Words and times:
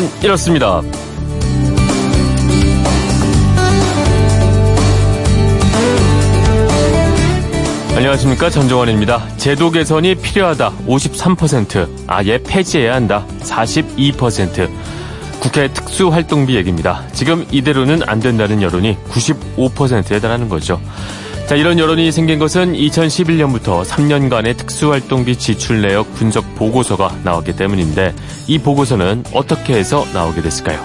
그건 0.00 0.22
이렇습니다. 0.22 0.82
안녕하십니까 7.94 8.48
전종원입니다. 8.48 9.36
제도 9.36 9.70
개선이 9.70 10.14
필요하다 10.14 10.72
53% 10.86 11.88
아예 12.06 12.38
폐지해야 12.42 12.94
한다 12.94 13.26
42% 13.40 14.70
국회 15.40 15.68
특수활동비 15.68 16.56
얘기입니다. 16.56 17.02
지금 17.12 17.46
이대로는 17.50 18.00
안 18.06 18.20
된다는 18.20 18.62
여론이 18.62 18.96
95%에 19.10 20.20
달하는 20.20 20.48
거죠. 20.48 20.80
자, 21.50 21.56
이런 21.56 21.80
여론이 21.80 22.12
생긴 22.12 22.38
것은 22.38 22.74
2011년부터 22.74 23.84
3년간의 23.84 24.56
특수활동비 24.56 25.34
지출 25.34 25.82
내역 25.82 26.14
분석 26.14 26.54
보고서가 26.54 27.12
나왔기 27.24 27.56
때문인데 27.56 28.14
이 28.46 28.60
보고서는 28.60 29.24
어떻게 29.32 29.74
해서 29.74 30.04
나오게 30.14 30.42
됐을까요? 30.42 30.80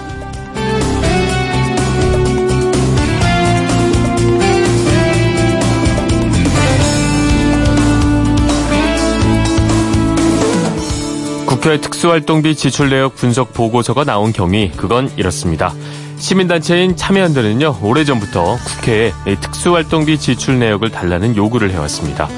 국회 11.46 11.80
특수활동비 11.80 12.56
지출 12.56 12.90
내역 12.90 13.14
분석 13.14 13.54
보고서가 13.54 14.02
나온 14.02 14.32
경위 14.32 14.72
그건 14.72 15.12
이렇습니다. 15.16 15.72
시민단체인 16.18 16.96
참여연대는요 16.96 17.76
오래전부터 17.82 18.56
국회에 18.56 19.12
특수활동비 19.40 20.18
지출 20.18 20.58
내역을 20.58 20.90
달라는 20.90 21.36
요구를 21.36 21.70
해왔습니다. 21.70 22.28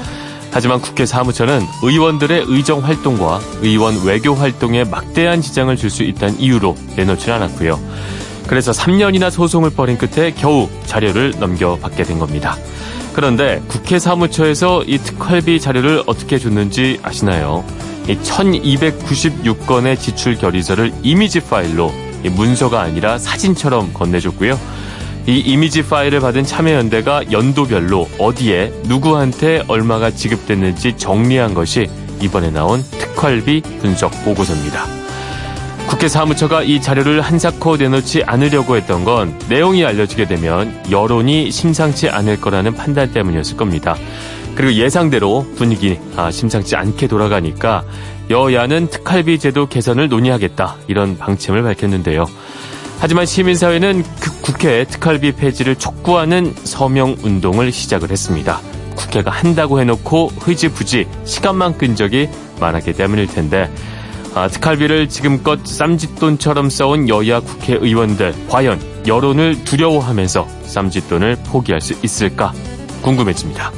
하지만 0.51 0.81
국회 0.81 1.05
사무처는 1.05 1.61
의원들의 1.83 2.45
의정 2.47 2.83
활동과 2.83 3.39
의원 3.61 4.03
외교 4.03 4.33
활동에 4.33 4.83
막대한 4.83 5.41
지장을 5.41 5.75
줄 5.75 5.89
수 5.89 6.03
있다는 6.03 6.39
이유로 6.39 6.75
내놓지 6.95 7.29
않았고요. 7.31 7.79
그래서 8.47 8.71
3년이나 8.71 9.29
소송을 9.29 9.69
벌인 9.71 9.97
끝에 9.97 10.31
겨우 10.31 10.67
자료를 10.85 11.33
넘겨받게 11.39 12.03
된 12.03 12.17
겁니다. 12.17 12.57
그런데 13.13 13.61
국회 13.67 13.99
사무처에서 13.99 14.83
이 14.85 14.97
특활비 14.97 15.59
자료를 15.59 16.03
어떻게 16.07 16.39
줬는지 16.39 16.99
아시나요? 17.03 17.63
1296건의 18.07 19.99
지출 19.99 20.35
결의서를 20.35 20.91
이미지 21.03 21.41
파일로 21.41 21.93
문서가 22.23 22.81
아니라 22.81 23.17
사진처럼 23.17 23.93
건네줬고요. 23.93 24.59
이 25.27 25.37
이미지 25.37 25.83
파일을 25.83 26.21
받은 26.21 26.43
참여연대가 26.43 27.31
연도별로 27.31 28.09
어디에 28.17 28.73
누구한테 28.85 29.63
얼마가 29.67 30.11
지급됐는지 30.11 30.97
정리한 30.97 31.53
것이 31.53 31.87
이번에 32.21 32.49
나온 32.49 32.83
특활비 32.83 33.61
분석 33.79 34.11
보고서입니다. 34.25 34.85
국회 35.87 36.07
사무처가 36.07 36.63
이 36.63 36.81
자료를 36.81 37.21
한사코 37.21 37.77
내놓지 37.77 38.23
않으려고 38.23 38.75
했던 38.75 39.03
건 39.03 39.37
내용이 39.49 39.83
알려지게 39.83 40.25
되면 40.25 40.83
여론이 40.89 41.51
심상치 41.51 42.09
않을 42.09 42.39
거라는 42.39 42.75
판단 42.75 43.11
때문이었을 43.11 43.57
겁니다. 43.57 43.95
그리고 44.55 44.73
예상대로 44.73 45.47
분위기 45.55 45.97
아, 46.15 46.31
심상치 46.31 46.75
않게 46.75 47.07
돌아가니까 47.07 47.83
여야는 48.29 48.87
특활비 48.87 49.39
제도 49.39 49.67
개선을 49.67 50.09
논의하겠다 50.09 50.75
이런 50.87 51.17
방침을 51.17 51.63
밝혔는데요. 51.63 52.25
하지만 52.99 53.25
시민사회는 53.25 54.03
그 54.19 54.41
국회 54.41 54.83
특활비 54.83 55.31
폐지를 55.31 55.75
촉구하는 55.75 56.53
서명 56.63 57.15
운동을 57.23 57.71
시작을 57.71 58.11
했습니다. 58.11 58.59
국회가 58.95 59.31
한다고 59.31 59.79
해놓고 59.79 60.27
흐지부지 60.39 61.07
시간만 61.23 61.77
끈 61.77 61.95
적이 61.95 62.29
많았기 62.59 62.93
때문일 62.93 63.27
텐데 63.27 63.71
아, 64.35 64.47
특활비를 64.47 65.09
지금껏 65.09 65.65
쌈짓돈처럼 65.65 66.69
써온 66.69 67.09
여야 67.09 67.39
국회의원들 67.39 68.33
과연 68.49 68.79
여론을 69.07 69.63
두려워하면서 69.63 70.47
쌈짓돈을 70.63 71.37
포기할 71.45 71.81
수 71.81 71.95
있을까 72.03 72.53
궁금해집니다. 73.01 73.71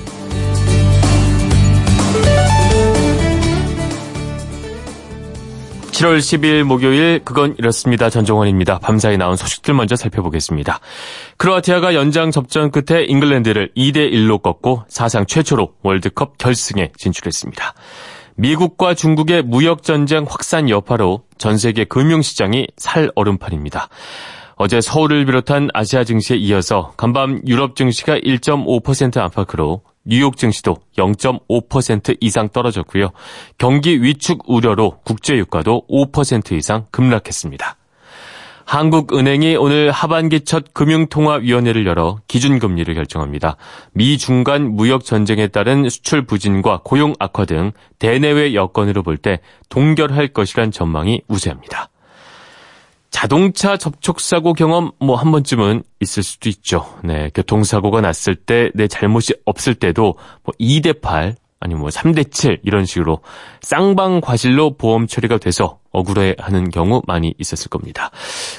7월 6.01 6.17
10일 6.17 6.63
목요일 6.63 7.21
그건 7.23 7.53
이렇습니다. 7.59 8.09
전종원입니다. 8.09 8.79
밤사이 8.79 9.17
나온 9.17 9.35
소식들 9.35 9.75
먼저 9.75 9.95
살펴보겠습니다. 9.95 10.79
크로아티아가 11.37 11.93
연장 11.93 12.31
접전 12.31 12.71
끝에 12.71 13.03
잉글랜드를 13.03 13.69
2대 13.77 14.11
1로 14.11 14.41
꺾고 14.41 14.85
사상 14.87 15.27
최초로 15.27 15.75
월드컵 15.83 16.39
결승에 16.39 16.91
진출했습니다. 16.97 17.75
미국과 18.35 18.95
중국의 18.95 19.43
무역 19.43 19.83
전쟁 19.83 20.25
확산 20.27 20.69
여파로 20.69 21.21
전 21.37 21.59
세계 21.59 21.85
금융 21.85 22.23
시장이 22.23 22.65
살 22.77 23.11
얼음판입니다. 23.13 23.87
어제 24.55 24.81
서울을 24.81 25.25
비롯한 25.25 25.69
아시아 25.71 26.03
증시에 26.03 26.35
이어서 26.37 26.93
간밤 26.97 27.41
유럽 27.45 27.75
증시가 27.75 28.17
1.5% 28.17 29.17
안팎으로 29.17 29.83
뉴욕 30.03 30.35
증시도 30.35 30.77
0.5% 30.97 32.17
이상 32.21 32.49
떨어졌고요. 32.49 33.09
경기 33.57 34.01
위축 34.01 34.43
우려로 34.47 34.99
국제 35.03 35.35
유가도 35.37 35.83
5% 35.89 36.53
이상 36.53 36.85
급락했습니다. 36.91 37.77
한국은행이 38.65 39.57
오늘 39.57 39.91
하반기 39.91 40.41
첫 40.41 40.73
금융통화위원회를 40.73 41.85
열어 41.85 42.19
기준금리를 42.27 42.93
결정합니다. 42.93 43.57
미 43.93 44.17
중간 44.17 44.71
무역 44.75 45.03
전쟁에 45.03 45.47
따른 45.47 45.89
수출 45.89 46.25
부진과 46.25 46.81
고용 46.83 47.13
악화 47.19 47.43
등 47.45 47.73
대내외 47.99 48.53
여건으로 48.53 49.03
볼 49.03 49.17
때 49.17 49.39
동결할 49.69 50.29
것이란 50.29 50.71
전망이 50.71 51.21
우세합니다. 51.27 51.90
자동차 53.11 53.77
접촉사고 53.77 54.53
경험 54.53 54.91
뭐 54.99 55.15
한 55.17 55.31
번쯤은 55.31 55.83
있을 55.99 56.23
수도 56.23 56.49
있죠. 56.49 56.85
네, 57.03 57.29
교통사고가 57.35 58.01
났을 58.01 58.35
때 58.35 58.71
내 58.73 58.87
잘못이 58.87 59.35
없을 59.45 59.75
때도 59.75 60.15
뭐 60.43 60.53
2대 60.59 61.01
8 61.01 61.35
아니면 61.59 61.81
뭐 61.81 61.89
3대 61.89 62.31
7 62.31 62.59
이런 62.63 62.85
식으로 62.85 63.19
쌍방 63.61 64.19
과실로 64.21 64.77
보험 64.77 65.05
처리가 65.07 65.37
돼서 65.37 65.77
억울해하는 65.91 66.69
경우 66.71 67.01
많이 67.05 67.35
있었을 67.37 67.69
겁니다. 67.69 68.09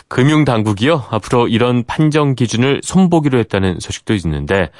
금융당국이요 0.09 1.07
앞으로 1.11 1.49
이런 1.49 1.83
판정 1.85 2.35
기준을 2.37 2.83
손보기로 2.85 3.39
했다는 3.41 3.81
소식도 3.81 4.15
있는데 4.15 4.71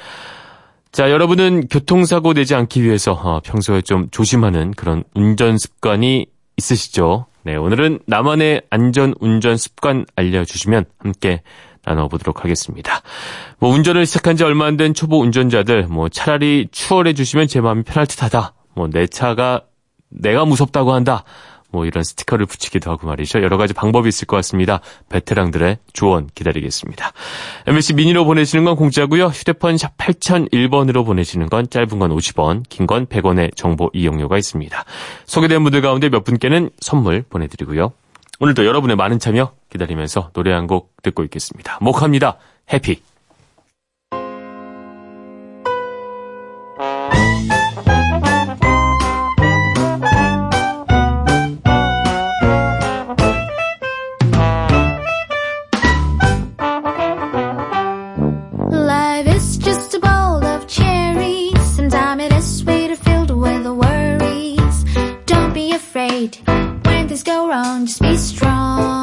자 0.91 1.09
여러분은 1.09 1.67
교통사고 1.67 2.33
내지 2.33 2.53
않기 2.55 2.83
위해서 2.83 3.13
어, 3.13 3.41
평소에 3.43 3.81
좀 3.81 4.07
조심하는 4.11 4.71
그런 4.71 5.03
운전 5.15 5.57
습관이 5.57 6.27
있으시죠? 6.57 7.25
네, 7.43 7.55
오늘은 7.55 7.99
나만의 8.07 8.61
안전 8.69 9.13
운전 9.19 9.57
습관 9.57 10.05
알려주시면 10.15 10.85
함께 10.99 11.41
나눠보도록 11.85 12.43
하겠습니다. 12.45 13.01
뭐 13.59 13.69
운전을 13.73 14.05
시작한 14.05 14.37
지 14.37 14.43
얼마 14.45 14.65
안 14.65 14.77
된 14.77 14.93
초보 14.93 15.19
운전자들 15.19 15.87
뭐 15.87 16.07
차라리 16.07 16.69
추월해 16.71 17.13
주시면 17.13 17.47
제 17.47 17.59
마음이 17.59 17.83
편할 17.83 18.07
듯하다. 18.07 18.53
뭐 18.75 18.87
내 18.89 19.07
차가 19.07 19.61
내가 20.09 20.45
무섭다고 20.45 20.93
한다. 20.93 21.25
뭐 21.73 21.85
이런 21.85 22.03
스티커를 22.03 22.45
붙이기도 22.45 22.91
하고 22.91 23.07
말이죠. 23.07 23.41
여러 23.41 23.57
가지 23.57 23.73
방법이 23.73 24.07
있을 24.07 24.27
것 24.27 24.37
같습니다. 24.37 24.79
베테랑들의 25.09 25.79
조언 25.91 26.29
기다리겠습니다. 26.35 27.11
MBC 27.67 27.95
미니로 27.95 28.23
보내시는 28.25 28.63
건 28.63 28.75
공짜고요. 28.75 29.25
휴대폰 29.27 29.77
샵 29.77 29.97
8001번으로 29.97 31.03
보내시는 31.05 31.49
건 31.49 31.69
짧은 31.69 31.99
건 31.99 32.11
50원, 32.15 32.63
긴 32.69 32.85
건 32.85 33.07
100원의 33.07 33.55
정보 33.55 33.89
이용료가 33.93 34.37
있습니다. 34.37 34.85
소개된 35.25 35.63
분들 35.63 35.81
가운데 35.81 36.09
몇 36.09 36.23
분께는 36.23 36.69
선물 36.79 37.23
보내드리고요. 37.29 37.91
오늘도 38.39 38.65
여러분의 38.65 38.95
많은 38.97 39.19
참여 39.19 39.53
기다리면서 39.71 40.29
노래 40.33 40.51
한 40.51 40.67
곡 40.67 40.93
듣고 41.01 41.23
있겠습니다. 41.23 41.77
목합니다. 41.81 42.37
해피. 42.71 43.01
be 68.03 68.17
strong. 68.17 69.02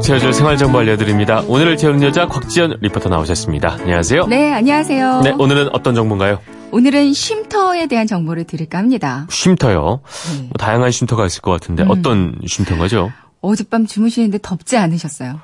꽉 0.00 0.02
채워줄 0.02 0.32
생활정보 0.32 0.78
알려드립니다. 0.78 1.42
오늘을 1.46 1.76
채우는 1.76 2.02
여자 2.02 2.26
곽지연 2.26 2.78
리포터 2.80 3.10
나오셨습니다. 3.10 3.76
안녕하세요. 3.80 4.28
네, 4.28 4.50
안녕하세요. 4.50 5.20
네, 5.20 5.34
오늘은 5.38 5.68
어떤 5.74 5.94
정보인가요? 5.94 6.38
오늘은 6.72 7.12
쉼터에 7.12 7.86
대한 7.86 8.06
정보를 8.06 8.44
드릴까 8.44 8.78
합니다. 8.78 9.26
쉼터요. 9.28 10.00
네. 10.32 10.38
뭐 10.44 10.50
다양한 10.58 10.90
쉼터가 10.90 11.26
있을 11.26 11.42
것 11.42 11.50
같은데 11.50 11.82
음. 11.82 11.90
어떤 11.90 12.34
쉼터인 12.46 12.78
거죠? 12.78 13.12
어젯밤 13.42 13.86
주무시는데 13.86 14.38
덥지 14.40 14.78
않으셨어요? 14.78 15.38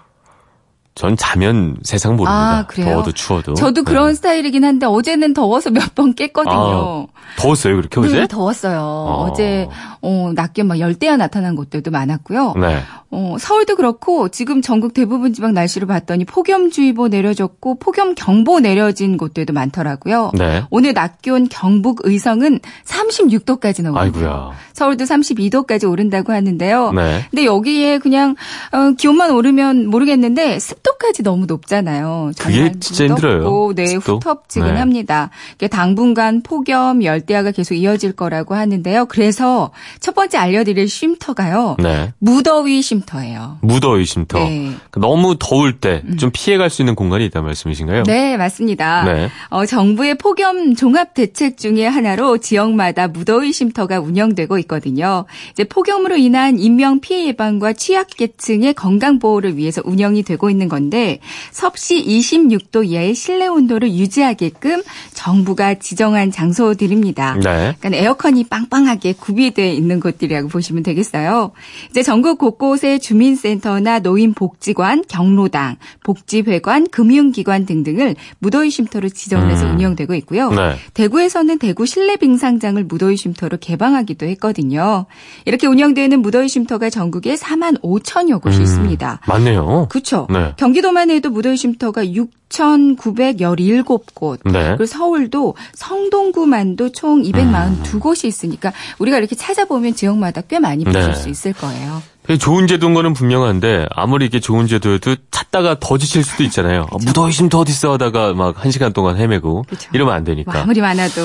전 0.95 1.15
자면 1.15 1.77
세상 1.83 2.13
모릅니다. 2.17 2.59
아, 2.61 2.67
그래요? 2.67 2.89
더워도 2.95 3.13
추워도. 3.13 3.53
저도 3.53 3.85
네. 3.85 3.91
그런 3.91 4.15
스타일이긴 4.15 4.65
한데 4.65 4.87
어제는 4.87 5.35
더워서 5.35 5.69
몇 5.71 5.95
번 5.95 6.15
깼거든요. 6.15 7.09
더웠어요, 7.39 7.77
그렇게 7.77 8.01
어제? 8.01 8.21
네, 8.21 8.27
더웠어요. 8.27 8.81
어. 8.81 9.27
어. 9.29 9.33
제 9.35 9.69
어, 10.01 10.33
낮 10.35 10.55
기온 10.55 10.69
막 10.69 10.79
열대야 10.81 11.19
나타난 11.19 11.55
곳들도 11.55 11.91
많았고요. 11.91 12.55
네. 12.59 12.83
어, 13.11 13.37
서울도 13.39 13.77
그렇고 13.77 14.29
지금 14.29 14.61
전국 14.61 14.93
대부분 14.93 15.33
지방 15.33 15.55
날씨를 15.55 15.87
봤더니 15.87 16.25
폭염주의보 16.25 17.09
내려졌고 17.09 17.79
폭염경보 17.79 18.61
내려진 18.61 19.17
곳들도 19.17 19.53
많더라고요. 19.53 20.33
네. 20.35 20.65
오늘 20.71 20.93
낮 20.93 21.23
기온 21.23 21.49
경북 21.49 22.01
의성은 22.03 22.61
36도까지 22.85 23.83
나오고 23.83 23.99
아이고야. 23.99 24.51
서울도 24.73 25.05
32도까지 25.05 25.89
오른다고 25.89 26.33
하는데요. 26.33 26.93
네. 26.93 27.25
근데 27.31 27.45
여기에 27.45 27.99
그냥 27.99 28.35
어, 28.73 28.93
기온만 28.99 29.31
오르면 29.31 29.87
모르겠는데 29.87 30.59
습도까지 30.59 31.23
너무 31.23 31.47
높잖아요. 31.47 32.33
그게 32.39 32.73
진짜 32.81 33.07
힘들어요. 33.07 33.73
네, 33.75 33.87
습도. 33.87 34.17
후텁지근합니다. 34.17 35.31
이게 35.55 35.69
당분간 35.69 36.43
폭염, 36.43 37.05
열대야가 37.05 37.53
계속 37.53 37.75
이어질 37.75 38.13
거라고 38.13 38.55
하는데요. 38.57 39.07
그래서 39.07 39.71
첫 40.01 40.15
번째 40.15 40.39
알려드릴 40.39 40.89
쉼터가요. 40.89 41.77
네. 41.79 42.13
무더위 42.19 42.83
쉼터 42.83 42.96
예요. 43.25 43.59
무더위 43.63 44.05
쉼터. 44.07 44.39
네. 44.39 44.73
너무 44.97 45.37
더울 45.39 45.79
때 45.81 46.03
좀 46.19 46.31
피해갈 46.33 46.71
수 46.71 46.83
있는 46.83 46.95
공간이 46.95 47.25
있다는 47.27 47.47
말씀이신가요? 47.47 48.05
네, 48.05 48.37
맞습니다. 48.37 49.05
네. 49.05 49.29
어, 49.49 49.67
정부의 49.67 50.17
폭염 50.19 50.75
종합 50.75 51.15
대책 51.15 51.59
중에 51.59 51.87
하나로 51.87 52.39
지역마다 52.39 53.09
무더위 53.09 53.53
쉼터가 53.53 54.01
운영되고 54.01 54.59
있거든요. 54.61 55.25
이제 55.53 55.65
폭염으로 55.65 56.17
인한 56.17 56.59
인명 56.59 57.01
피해 57.01 57.27
예방과 57.29 57.73
취약계층의 57.75 58.75
건강 58.75 59.19
보호를 59.19 59.57
위해서 59.57 59.83
운영이 59.85 60.23
되고 60.23 60.49
있는 60.51 60.69
건데 60.69 61.19
섭씨 61.53 62.05
26도 62.05 62.87
이하의 62.87 63.15
실내 63.15 63.47
온도를 63.47 63.93
유지하게끔 63.93 64.83
정부가 65.13 65.75
지정한 65.75 66.31
장소들입니다. 66.31 67.35
네. 67.43 67.75
그러니까 67.81 67.91
에어컨이 68.03 68.45
빵빵하게 68.45 69.15
구비되어 69.15 69.67
있는 69.73 70.01
곳들이라고 70.01 70.49
보시면 70.49 70.83
되겠어요. 70.83 71.53
이제 71.91 72.03
전국 72.03 72.39
곳곳에 72.39 72.86
주민센터나 72.99 73.99
노인복지관, 73.99 75.05
경로당, 75.09 75.77
복지회관, 76.05 76.87
금융기관 76.89 77.67
등등을 77.67 78.15
무더위 78.39 78.71
쉼터로 78.71 79.09
지정을 79.09 79.51
해서 79.51 79.67
음. 79.67 79.73
운영되고 79.75 80.15
있고요. 80.15 80.51
네. 80.51 80.77
대구에서는 80.95 81.59
대구 81.59 81.87
실내 81.87 82.17
빙상장을 82.17 82.83
무더위 82.85 83.17
쉼터로 83.17 83.59
개방하기도 83.59 84.27
했거든요. 84.27 85.07
이렇게 85.45 85.67
운영되는 85.67 86.23
무더위 86.23 86.49
쉼터가 86.49 86.91
전국에 86.91 87.35
4만 87.35 87.81
5천여 87.83 88.41
곳이 88.41 88.59
음, 88.59 88.63
있습니다. 88.63 89.21
맞네요. 89.27 89.89
그렇죠. 89.91 90.29
네. 90.31 90.53
경기도만 90.57 91.11
해도 91.11 91.31
무더위 91.31 91.57
쉼터가 91.57 92.05
6,917곳. 92.05 94.39
네. 94.45 94.69
그리고 94.69 94.87
서울도 94.87 95.57
성동구만도 95.75 96.93
총 96.93 97.23
242곳이 97.23 98.27
있으니까 98.27 98.73
우리가 98.99 99.19
이렇게 99.19 99.35
찾아보면 99.37 99.95
지역마다 99.95 100.41
꽤 100.43 100.59
많이 100.59 100.85
보실 100.85 101.03
네. 101.03 101.15
수 101.15 101.29
있을 101.29 101.53
거예요. 101.53 102.03
좋은 102.39 102.67
제도인 102.67 102.93
거는 102.95 103.13
분명한데 103.15 103.87
아무리 103.95 104.27
이게 104.27 104.41
좋은 104.41 104.67
제도여도 104.67 105.17
찾다가 105.31 105.77
더 105.81 105.97
지칠 105.99 106.25
수도 106.25 106.43
있잖아요. 106.45 106.87
아, 106.91 106.97
무더위 107.05 107.31
쉼터 107.33 107.61
어딨어 107.61 107.93
하다가 107.95 108.35
막 108.35 108.57
한 108.57 108.71
시간 108.73 108.93
동안 108.93 109.17
헤매고 109.17 109.65
그쵸. 109.69 109.89
이러면 109.93 110.15
안뭐 110.15 110.25
되니까. 110.25 110.63
아무리 110.63 110.81
많아도 110.81 111.21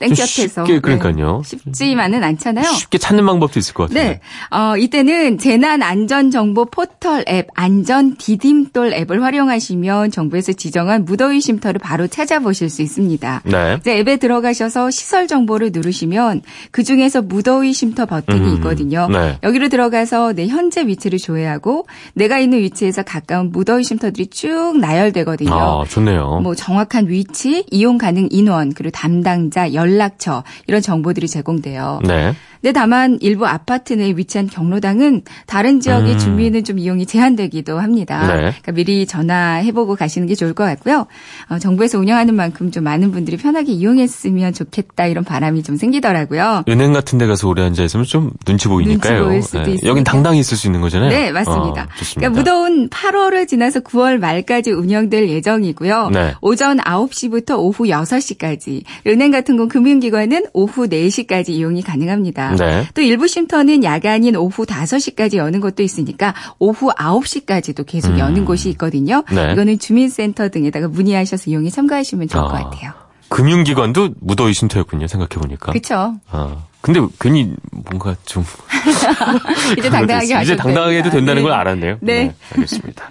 땡볕에서 0.00 0.64
쉽게, 0.66 0.80
그러니까요. 0.80 1.42
쉽지만은 1.44 2.22
않잖아요. 2.22 2.64
쉽게 2.72 2.98
찾는 2.98 3.24
방법도 3.26 3.58
있을 3.58 3.74
것 3.74 3.88
같아요. 3.88 4.04
네. 4.10 4.20
어, 4.50 4.76
이때는 4.76 5.38
재난 5.38 5.82
안전 5.82 6.30
정보 6.30 6.66
포털 6.66 7.24
앱 7.28 7.48
안전 7.54 8.16
디딤돌 8.16 8.92
앱을 8.92 9.22
활용하시면 9.22 10.10
정부에서 10.10 10.52
지정한 10.52 11.04
무더위 11.04 11.40
쉼터를 11.40 11.78
바로 11.80 12.06
찾아보실 12.06 12.68
수 12.70 12.82
있습니다. 12.82 13.42
네. 13.44 13.76
이제 13.80 13.98
앱에 13.98 14.16
들어가셔서 14.18 14.90
시설 14.90 15.26
정보를 15.26 15.70
누르시면 15.72 16.42
그 16.70 16.84
중에서 16.84 17.22
무더위 17.22 17.72
쉼터 17.72 18.06
버튼이 18.06 18.40
음, 18.40 18.54
있거든요. 18.56 19.08
네. 19.10 19.38
여기로 19.42 19.68
들어가서 19.68 20.32
내 20.34 20.43
현재 20.48 20.86
위치를 20.86 21.18
조회하고 21.18 21.86
내가 22.14 22.38
있는 22.38 22.58
위치에서 22.58 23.02
가까운 23.02 23.50
무더위 23.50 23.84
쉼터들이 23.84 24.28
쭉 24.28 24.76
나열되거든요. 24.78 25.52
아, 25.52 25.84
좋네요. 25.88 26.40
뭐 26.42 26.54
정확한 26.54 27.08
위치, 27.08 27.64
이용 27.70 27.98
가능 27.98 28.28
인원, 28.30 28.72
그리고 28.72 28.90
담당자, 28.90 29.72
연락처 29.74 30.44
이런 30.66 30.80
정보들이 30.80 31.28
제공돼요. 31.28 32.00
네. 32.04 32.34
근데 32.64 32.72
다만 32.72 33.18
일부 33.20 33.46
아파트 33.46 33.92
내에 33.92 34.14
위치한 34.16 34.46
경로당은 34.46 35.20
다른 35.44 35.80
지역의 35.80 36.14
음. 36.14 36.18
주민은 36.18 36.64
좀 36.64 36.78
이용이 36.78 37.04
제한되기도 37.04 37.78
합니다. 37.78 38.26
네. 38.26 38.36
그러니까 38.36 38.72
미리 38.72 39.04
전화해보고 39.04 39.96
가시는 39.96 40.26
게 40.26 40.34
좋을 40.34 40.54
것 40.54 40.64
같고요. 40.64 41.06
어, 41.50 41.58
정부에서 41.58 41.98
운영하는 41.98 42.34
만큼 42.34 42.70
좀 42.70 42.84
많은 42.84 43.12
분들이 43.12 43.36
편하게 43.36 43.72
이용했으면 43.72 44.54
좋겠다 44.54 45.08
이런 45.08 45.24
바람이 45.24 45.62
좀 45.62 45.76
생기더라고요. 45.76 46.64
은행 46.66 46.94
같은 46.94 47.18
데 47.18 47.26
가서 47.26 47.48
오래 47.48 47.62
앉아 47.64 47.82
있으면 47.82 48.06
좀 48.06 48.30
눈치 48.46 48.66
보이니까요. 48.66 49.18
눈치 49.18 49.28
보일 49.28 49.42
수도 49.42 49.60
있으니까. 49.60 49.86
여긴 49.86 50.02
당당히 50.02 50.38
있을 50.38 50.56
수 50.56 50.66
있는 50.66 50.80
거잖아요. 50.80 51.10
네, 51.10 51.32
맞습니다. 51.32 51.82
어. 51.82 51.86
그러니까 52.16 52.30
무더운 52.30 52.88
8월을 52.88 53.46
지나서 53.46 53.80
9월 53.80 54.16
말까지 54.16 54.70
운영될 54.70 55.28
예정이고요. 55.28 56.08
네. 56.14 56.32
오전 56.40 56.78
9시부터 56.78 57.58
오후 57.58 57.84
6시까지. 57.84 58.84
은행 59.06 59.30
같은 59.30 59.58
건 59.58 59.68
금융기관은 59.68 60.46
오후 60.54 60.88
4시까지 60.88 61.50
이용이 61.50 61.82
가능합니다. 61.82 62.53
네. 62.56 62.88
또 62.94 63.02
일부 63.02 63.26
쉼터는 63.28 63.84
야간인 63.84 64.36
오후 64.36 64.64
5시까지 64.64 65.36
여는 65.36 65.60
것도 65.60 65.82
있으니까 65.82 66.34
오후 66.58 66.90
9시까지도 66.92 67.84
계속 67.86 68.10
음. 68.12 68.18
여는 68.18 68.44
곳이 68.44 68.68
있거든요. 68.70 69.24
네. 69.30 69.52
이거는 69.52 69.78
주민센터 69.78 70.48
등에다가 70.48 70.88
문의하셔서 70.88 71.50
이용에 71.50 71.70
참가하시면 71.70 72.28
좋을 72.28 72.42
것 72.44 72.54
아. 72.54 72.64
같아요. 72.70 72.92
금융기관도 73.28 74.10
무더위 74.20 74.54
쉼터였군요. 74.54 75.06
생각해 75.08 75.40
보니까. 75.40 75.72
그렇죠. 75.72 76.14
아, 76.30 76.56
근데 76.80 77.00
괜히 77.18 77.52
뭔가 77.72 78.14
좀 78.24 78.44
이제 79.78 79.90
당당하게 79.90 80.40
이제 80.42 80.54
당당하게 80.56 80.98
해도. 80.98 81.10
된다는 81.10 81.42
네. 81.42 81.48
걸 81.48 81.52
알았네요. 81.52 81.96
네. 82.00 82.34
알겠습니다. 82.54 83.10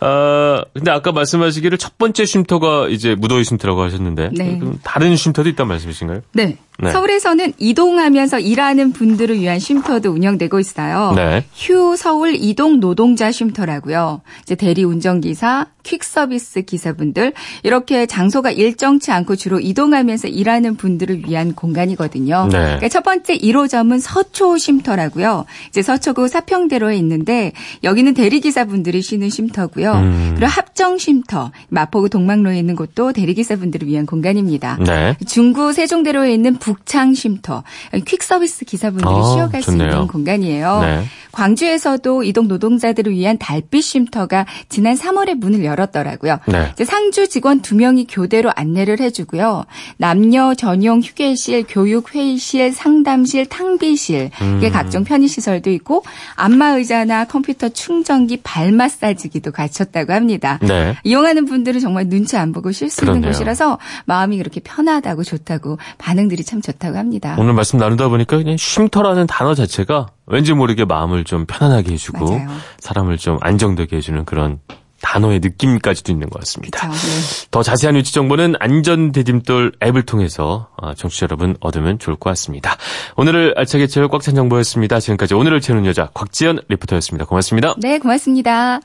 어, 0.00 0.62
근데 0.72 0.90
아까 0.90 1.12
말씀하시기를 1.12 1.78
첫 1.78 1.98
번째 1.98 2.24
쉼터가 2.24 2.88
이제 2.88 3.14
무더위 3.14 3.44
쉼터라고 3.44 3.82
하셨는데 3.82 4.30
네. 4.32 4.60
다른 4.82 5.16
쉼터도 5.16 5.48
있단 5.50 5.68
말씀이신가요? 5.68 6.22
네. 6.32 6.56
네. 6.82 6.92
서울에서는 6.92 7.52
이동하면서 7.58 8.40
일하는 8.40 8.92
분들을 8.92 9.38
위한 9.38 9.58
쉼터도 9.58 10.10
운영되고 10.10 10.58
있어요. 10.58 11.12
네. 11.14 11.44
휴 11.54 11.94
서울 11.96 12.34
이동 12.34 12.80
노동자 12.80 13.30
쉼터라고요. 13.30 14.22
이제 14.42 14.54
대리 14.54 14.82
운전기사, 14.84 15.66
퀵 15.82 16.02
서비스 16.04 16.62
기사분들 16.62 17.32
이렇게 17.62 18.06
장소가 18.06 18.50
일정치 18.50 19.12
않고 19.12 19.36
주로 19.36 19.60
이동하면서 19.60 20.28
일하는 20.28 20.76
분들을 20.76 21.28
위한 21.28 21.54
공간이거든요. 21.54 22.48
네. 22.50 22.58
그러니까 22.58 22.88
첫 22.88 23.02
번째 23.02 23.36
1호점은 23.36 24.00
서초 24.00 24.56
쉼터라고요. 24.56 25.44
이제 25.68 25.82
서초구 25.82 26.28
사평대로에 26.28 26.96
있는데 26.96 27.52
여기는 27.84 28.14
대리 28.14 28.40
기사분들이 28.40 29.02
쉬는 29.02 29.28
쉼터고요. 29.28 29.89
음. 29.94 30.32
그리고 30.34 30.46
합정 30.46 30.98
쉼터, 30.98 31.50
마포구 31.68 32.08
동막로에 32.08 32.58
있는 32.58 32.76
곳도 32.76 33.12
대리 33.12 33.34
기사분들을 33.34 33.88
위한 33.88 34.06
공간입니다. 34.06 34.78
네. 34.84 35.16
중구 35.26 35.72
세종대로에 35.72 36.32
있는 36.32 36.56
북창 36.56 37.14
쉼터, 37.14 37.62
퀵 38.06 38.22
서비스 38.22 38.64
기사분들이 38.64 39.10
아, 39.12 39.22
쉬어갈 39.34 39.62
수 39.62 39.70
좋네요. 39.70 39.88
있는 39.90 40.06
공간이에요. 40.06 40.80
네. 40.82 41.04
광주에서도 41.32 42.22
이동 42.24 42.48
노동자들을 42.48 43.12
위한 43.12 43.38
달빛 43.38 43.82
쉼터가 43.82 44.46
지난 44.68 44.96
3월에 44.96 45.34
문을 45.34 45.64
열었더라고요. 45.64 46.38
네. 46.46 46.70
이제 46.72 46.84
상주 46.84 47.28
직원 47.28 47.60
두 47.60 47.76
명이 47.76 48.06
교대로 48.08 48.50
안내를 48.54 49.00
해주고요. 49.00 49.64
남녀 49.96 50.54
전용 50.54 51.00
휴게실, 51.00 51.64
교육 51.68 52.14
회의실, 52.14 52.72
상담실, 52.72 53.46
탕비실, 53.46 54.30
이게 54.58 54.68
음. 54.68 54.72
각종 54.72 55.04
편의 55.04 55.28
시설도 55.28 55.70
있고 55.70 56.02
안마 56.34 56.70
의자나 56.70 57.26
컴퓨터 57.26 57.68
충전기, 57.68 58.38
발 58.38 58.72
마사지기도 58.72 59.52
갖췄다고 59.80 60.12
합니다. 60.12 60.58
네. 60.62 60.96
이용하는 61.04 61.46
분들은 61.46 61.80
정말 61.80 62.08
눈치 62.08 62.36
안 62.36 62.52
보고 62.52 62.70
쉴 62.72 62.90
수 62.90 63.04
있는. 63.04 63.20
곳이라서 63.20 63.78
마음이 64.06 64.38
그렇게 64.38 64.60
편하다고 64.60 65.24
좋다고 65.24 65.78
반응들이 65.98 66.44
참 66.44 66.60
좋다고 66.60 66.98
합니다. 66.98 67.36
오늘 67.38 67.52
말씀 67.52 67.78
나누다 67.78 68.08
보니까 68.08 68.36
그냥 68.36 68.56
쉼터라는 68.56 69.26
단어 69.26 69.54
자체가 69.54 70.06
왠지 70.26 70.52
모르게 70.52 70.84
마음을 70.84 71.24
좀 71.24 71.46
편안하게 71.46 71.92
해주고 71.92 72.30
맞아요. 72.30 72.48
사람을 72.78 73.18
좀 73.18 73.38
안정되게 73.40 73.96
해주는 73.96 74.24
그런 74.24 74.58
단어의 75.02 75.40
느낌까지도 75.40 76.12
있는 76.12 76.28
것 76.28 76.40
같습니다. 76.40 76.88
그쵸, 76.88 77.06
네. 77.06 77.48
더 77.50 77.62
자세한 77.62 77.96
위치 77.96 78.12
정보는 78.12 78.54
안전 78.60 79.12
대딤돌 79.12 79.72
앱을 79.82 80.02
통해서 80.02 80.68
아, 80.76 80.94
청취자 80.94 81.24
여러분 81.24 81.56
얻으면 81.60 81.98
좋을 81.98 82.16
것 82.16 82.30
같습니다. 82.30 82.76
오늘을 83.16 83.54
알차게 83.56 83.86
채울 83.86 84.08
꽉찬 84.08 84.34
정보였습니다. 84.34 85.00
지금까지 85.00 85.34
오늘을 85.34 85.60
채우는 85.60 85.86
여자 85.86 86.10
곽지연 86.12 86.60
리포터였습니다. 86.68 87.24
고맙습니다. 87.24 87.74
네, 87.78 87.98
고맙습니다. 87.98 88.80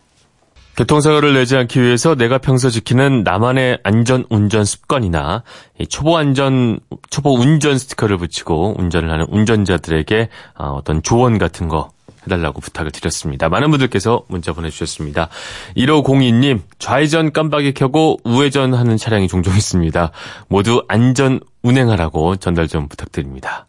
교통사고를 0.78 1.34
내지 1.34 1.56
않기 1.56 1.82
위해서 1.82 2.16
내가 2.16 2.38
평소 2.38 2.70
지키는 2.70 3.24
나만의 3.24 3.80
안전 3.84 4.26
운전 4.30 4.66
습관이나 4.66 5.44
초보 5.90 6.18
안전 6.18 6.80
초보 7.10 7.34
운전 7.34 7.78
스티커를 7.78 8.18
붙이고 8.18 8.76
운전을 8.78 9.10
하는 9.10 9.26
운전자들에게 9.30 10.30
아, 10.56 10.66
어떤 10.68 11.02
조언 11.02 11.38
같은 11.38 11.70
거 11.70 11.92
해달라고 12.26 12.60
부탁을 12.60 12.92
드렸습니다. 12.92 13.50
많은 13.50 13.70
분들께서 13.70 14.24
문자 14.28 14.52
보내주셨습니다. 14.52 15.30
1502님, 15.78 16.62
좌회전 16.80 17.32
깜빡이 17.32 17.74
켜고 17.74 18.18
우회전 18.24 18.74
하는 18.74 18.98
차량이 18.98 19.28
종종 19.28 19.56
있습니다. 19.56 20.12
모두 20.48 20.84
안전 20.88 21.40
운행하라고 21.62 22.38
전달 22.38 22.68
좀 22.68 22.88
부탁드립니다. 22.88 23.68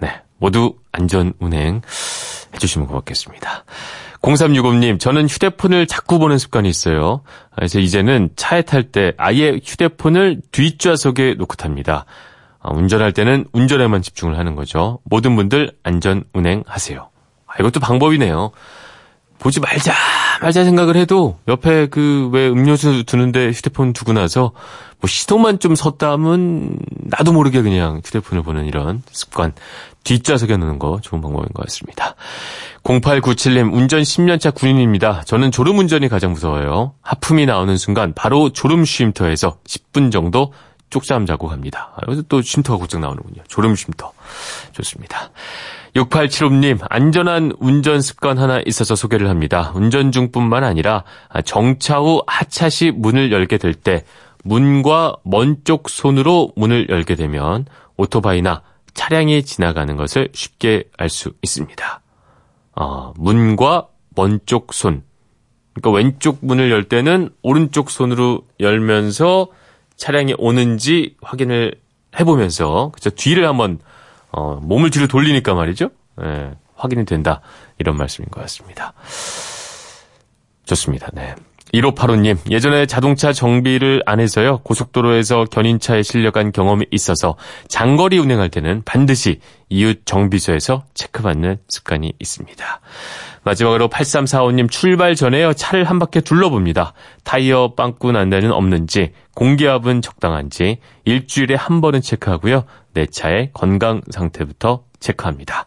네, 0.00 0.22
모두 0.38 0.74
안전 0.92 1.34
운행 1.38 1.82
해주시면 2.54 2.88
고맙겠습니다. 2.88 3.64
0365님, 4.22 4.98
저는 4.98 5.28
휴대폰을 5.28 5.86
자꾸 5.86 6.18
보는 6.18 6.38
습관이 6.38 6.68
있어요. 6.68 7.22
그래서 7.54 7.78
이제는 7.78 8.30
차에 8.36 8.62
탈 8.62 8.84
때 8.84 9.12
아예 9.18 9.60
휴대폰을 9.62 10.40
뒷좌석에 10.50 11.34
놓고 11.34 11.56
탑니다. 11.56 12.06
아, 12.60 12.72
운전할 12.72 13.12
때는 13.12 13.44
운전에만 13.52 14.00
집중을 14.00 14.38
하는 14.38 14.54
거죠. 14.54 15.00
모든 15.04 15.36
분들 15.36 15.72
안전 15.82 16.24
운행하세요. 16.32 17.10
아, 17.46 17.54
이것도 17.60 17.80
방법이네요. 17.80 18.52
보지 19.44 19.60
말자, 19.60 19.92
말자 20.40 20.64
생각을 20.64 20.96
해도 20.96 21.38
옆에 21.48 21.86
그 21.88 22.30
왜 22.32 22.48
음료수 22.48 23.04
두는데 23.04 23.50
휴대폰 23.50 23.92
두고 23.92 24.14
나서 24.14 24.52
뭐 25.00 25.06
시동만 25.08 25.58
좀 25.58 25.74
섰다 25.74 26.12
하면 26.12 26.78
나도 27.02 27.32
모르게 27.32 27.60
그냥 27.60 28.00
휴대폰을 28.02 28.42
보는 28.42 28.64
이런 28.64 29.02
습관 29.12 29.52
뒷좌석에 30.02 30.56
놓는 30.56 30.78
거 30.78 30.98
좋은 31.02 31.20
방법인 31.20 31.48
것 31.52 31.66
같습니다. 31.66 32.14
0897님 32.84 33.74
운전 33.74 34.00
10년차 34.00 34.54
군인입니다. 34.54 35.22
저는 35.26 35.50
졸음 35.50 35.78
운전이 35.78 36.08
가장 36.08 36.32
무서워요. 36.32 36.94
하품이 37.02 37.44
나오는 37.44 37.76
순간 37.76 38.14
바로 38.14 38.50
졸음 38.50 38.86
쉼터에서 38.86 39.58
10분 39.66 40.10
정도 40.10 40.54
쪽잠 40.88 41.26
자고 41.26 41.48
갑니다. 41.48 41.90
아, 41.96 41.98
여기서 42.06 42.22
또 42.28 42.40
쉼터가 42.40 42.78
곧장 42.78 43.02
나오는군요. 43.02 43.42
졸음 43.48 43.76
쉼터. 43.76 44.12
좋습니다. 44.72 45.30
6875님, 45.94 46.78
안전한 46.90 47.52
운전 47.60 48.00
습관 48.00 48.38
하나 48.38 48.60
있어서 48.66 48.96
소개를 48.96 49.28
합니다. 49.28 49.70
운전 49.76 50.10
중뿐만 50.10 50.64
아니라 50.64 51.04
정차 51.44 51.98
후 52.00 52.22
하차 52.26 52.68
시 52.68 52.90
문을 52.90 53.30
열게 53.30 53.58
될 53.58 53.74
때 53.74 54.04
문과 54.42 55.16
먼 55.24 55.62
쪽 55.64 55.88
손으로 55.88 56.52
문을 56.56 56.88
열게 56.90 57.14
되면 57.14 57.66
오토바이나 57.96 58.62
차량이 58.92 59.42
지나가는 59.44 59.96
것을 59.96 60.30
쉽게 60.32 60.84
알 60.98 61.08
수 61.08 61.32
있습니다. 61.42 62.00
어, 62.76 63.12
문과 63.16 63.86
먼 64.16 64.40
쪽 64.46 64.74
손. 64.74 65.02
그러니까 65.74 65.96
왼쪽 65.96 66.38
문을 66.40 66.70
열 66.72 66.84
때는 66.84 67.30
오른쪽 67.42 67.90
손으로 67.90 68.42
열면서 68.58 69.48
차량이 69.96 70.34
오는지 70.38 71.16
확인을 71.22 71.74
해보면서 72.18 72.90
그죠 72.92 73.10
뒤를 73.10 73.46
한번 73.46 73.78
어, 74.36 74.58
몸을 74.60 74.90
뒤로 74.90 75.06
돌리니까 75.06 75.54
말이죠. 75.54 75.90
예, 76.22 76.50
확인이 76.74 77.04
된다. 77.04 77.40
이런 77.78 77.96
말씀인 77.96 78.28
것 78.30 78.40
같습니다. 78.42 78.92
좋습니다. 80.64 81.08
네. 81.12 81.34
1585님, 81.72 82.50
예전에 82.50 82.86
자동차 82.86 83.32
정비를 83.32 84.02
안 84.06 84.20
해서요. 84.20 84.58
고속도로에서 84.58 85.44
견인차에 85.50 86.02
실려간 86.02 86.52
경험이 86.52 86.86
있어서 86.92 87.36
장거리 87.68 88.18
운행할 88.18 88.48
때는 88.48 88.82
반드시 88.84 89.40
이웃 89.68 90.02
정비소에서 90.04 90.84
체크받는 90.94 91.58
습관이 91.68 92.12
있습니다. 92.20 92.80
마지막으로 93.44 93.88
8345님 93.88 94.70
출발 94.70 95.14
전에요. 95.14 95.52
차를 95.52 95.84
한 95.84 95.98
바퀴 95.98 96.20
둘러봅니다. 96.22 96.94
타이어 97.24 97.74
빵꾸 97.76 98.12
난 98.12 98.30
데는 98.30 98.52
없는지, 98.52 99.12
공기압은 99.34 100.02
적당한지 100.02 100.78
일주일에 101.04 101.54
한 101.54 101.80
번은 101.80 102.00
체크하고요. 102.00 102.64
내 102.94 103.06
차의 103.06 103.50
건강 103.52 104.00
상태부터 104.10 104.84
체크합니다. 105.00 105.66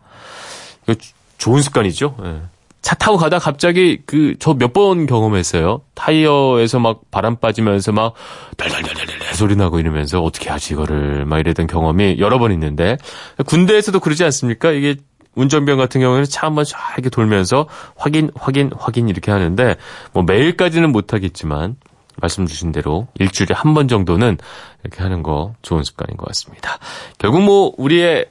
이거 0.87 0.99
좋은 1.37 1.61
습관이죠. 1.61 2.15
예. 2.23 2.41
차 2.81 2.95
타고 2.95 3.17
가다 3.17 3.37
갑자기 3.39 3.97
그 4.05 4.35
저 4.39 4.53
몇 4.53 4.71
번 4.71 5.07
경험했어요. 5.07 5.81
타이어에서 5.93 6.79
막 6.79 7.01
바람 7.11 7.35
빠지면서 7.35 7.91
막 7.91 8.13
달달달달달 8.55 9.33
소리 9.33 9.55
나고 9.57 9.79
이러면서 9.79 10.21
어떻게 10.21 10.49
하지 10.49 10.73
이거를 10.73 11.25
막 11.25 11.39
이랬던 11.39 11.67
경험이 11.67 12.15
여러 12.19 12.39
번 12.39 12.53
있는데 12.53 12.97
군대에서도 13.45 13.99
그러지 13.99 14.23
않습니까? 14.23 14.71
이게 14.71 14.95
운전병 15.37 15.77
같은 15.77 16.01
경우에는 16.01 16.25
차 16.25 16.47
한번 16.47 16.65
쫙 16.65 16.77
이렇게 16.95 17.09
돌면서 17.09 17.67
확인 17.95 18.31
확인 18.35 18.71
확인 18.77 19.07
이렇게 19.07 19.31
하는데 19.31 19.75
뭐 20.11 20.23
매일까지는 20.23 20.91
못 20.91 21.13
하겠지만 21.13 21.75
말씀 22.19 22.45
주신 22.47 22.71
대로 22.71 23.07
일주일에 23.19 23.53
한 23.55 23.73
번 23.73 23.87
정도는 23.87 24.37
이렇게 24.83 25.03
하는 25.03 25.21
거 25.23 25.53
좋은 25.61 25.83
습관인 25.83 26.17
것 26.17 26.25
같습니다. 26.27 26.79
결국 27.19 27.41
뭐 27.43 27.73
우리의 27.77 28.25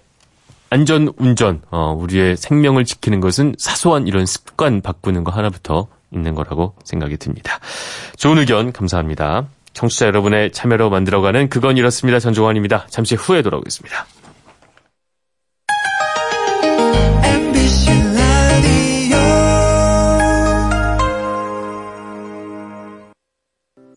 안전 0.68 1.12
운전, 1.16 1.62
어, 1.70 1.96
우리의 1.96 2.36
생명을 2.36 2.84
지키는 2.84 3.20
것은 3.20 3.54
사소한 3.56 4.08
이런 4.08 4.26
습관 4.26 4.80
바꾸는 4.80 5.22
거 5.22 5.30
하나부터 5.30 5.86
있는 6.10 6.34
거라고 6.34 6.74
생각이 6.84 7.16
듭니다. 7.18 7.60
좋은 8.16 8.38
의견 8.38 8.72
감사합니다. 8.72 9.46
청취자 9.74 10.06
여러분의 10.06 10.50
참여로 10.52 10.90
만들어가는 10.90 11.50
그건 11.50 11.76
이렇습니다. 11.76 12.18
전종환입니다. 12.18 12.86
잠시 12.88 13.14
후에 13.14 13.42
돌아오겠습니다. 13.42 14.06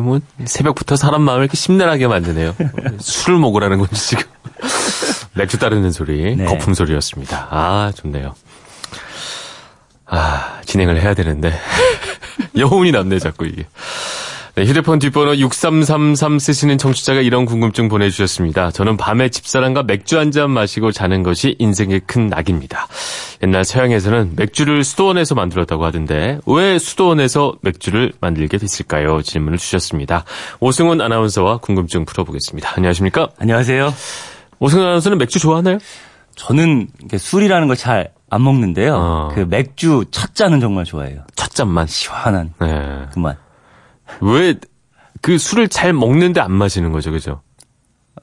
뭐 0.00 0.20
새벽부터 0.44 0.96
사람 0.96 1.22
마음을 1.22 1.44
이렇게 1.44 1.56
심란하게 1.56 2.06
만드네요. 2.06 2.54
술을 3.00 3.38
먹으라는 3.38 3.78
건지 3.78 4.08
지금 4.08 4.24
맥주 5.34 5.58
따르는 5.58 5.92
소리, 5.92 6.36
네. 6.36 6.44
거품 6.44 6.74
소리였습니다. 6.74 7.48
아 7.50 7.92
좋네요. 7.94 8.34
아 10.06 10.60
진행을 10.66 11.00
해야 11.00 11.14
되는데 11.14 11.52
여운이 12.56 12.92
남네 12.92 13.18
자꾸 13.18 13.46
이게. 13.46 13.66
네, 14.54 14.66
휴대폰 14.66 14.98
뒷번호 14.98 15.38
6333 15.38 16.38
쓰시는 16.38 16.76
청취자가 16.76 17.22
이런 17.22 17.46
궁금증 17.46 17.88
보내주셨습니다. 17.88 18.70
저는 18.70 18.98
밤에 18.98 19.30
집사람과 19.30 19.84
맥주 19.84 20.18
한 20.18 20.30
잔 20.30 20.50
마시고 20.50 20.92
자는 20.92 21.22
것이 21.22 21.56
인생의 21.58 22.00
큰 22.06 22.26
낙입니다. 22.26 22.86
옛날 23.42 23.64
서양에서는 23.64 24.32
맥주를 24.36 24.84
수도원에서 24.84 25.34
만들었다고 25.34 25.84
하던데 25.86 26.38
왜 26.46 26.78
수도원에서 26.78 27.54
맥주를 27.62 28.12
만들게 28.20 28.58
됐을까요? 28.58 29.22
질문을 29.22 29.56
주셨습니다. 29.56 30.24
오승훈 30.60 31.00
아나운서와 31.00 31.56
궁금증 31.58 32.04
풀어보겠습니다. 32.04 32.74
안녕하십니까? 32.76 33.28
안녕하세요. 33.38 33.92
오승훈 34.58 34.84
아나운서는 34.84 35.16
맥주 35.18 35.38
좋아하나요? 35.38 35.78
저는 36.36 36.88
술이라는 37.16 37.68
걸 37.68 37.76
잘 37.76 38.12
안 38.30 38.42
먹는데요. 38.44 38.94
어. 38.96 39.28
그 39.34 39.40
맥주 39.40 40.06
첫 40.10 40.34
잔은 40.34 40.58
정말 40.60 40.84
좋아해요. 40.86 41.24
첫 41.36 41.50
잔만. 41.50 41.86
시원한 41.86 42.54
네. 42.58 43.06
그만. 43.12 43.36
왜 44.20 44.54
그 45.22 45.38
술을 45.38 45.68
잘 45.68 45.92
먹는데 45.92 46.40
안 46.40 46.50
마시는 46.50 46.90
거죠, 46.90 47.12
그죠? 47.12 47.42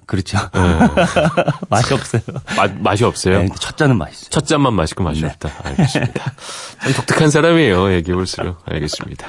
그렇죠. 0.05 0.37
네. 0.53 0.59
맛이 1.69 1.93
없어요. 1.93 2.21
맛, 2.57 2.71
맛이 2.79 3.03
없어요. 3.05 3.43
네, 3.43 3.49
첫 3.59 3.77
잔은 3.77 3.97
맛있어요. 3.97 4.29
첫 4.31 4.45
잔만 4.45 4.73
마시고 4.73 5.03
맛이 5.03 5.23
없다. 5.23 5.49
알겠습니다. 5.63 6.33
참 6.81 6.93
독특한 6.93 7.29
사람이에요. 7.29 7.93
얘기해 7.93 8.15
볼수록. 8.15 8.57
알겠습니다. 8.65 9.27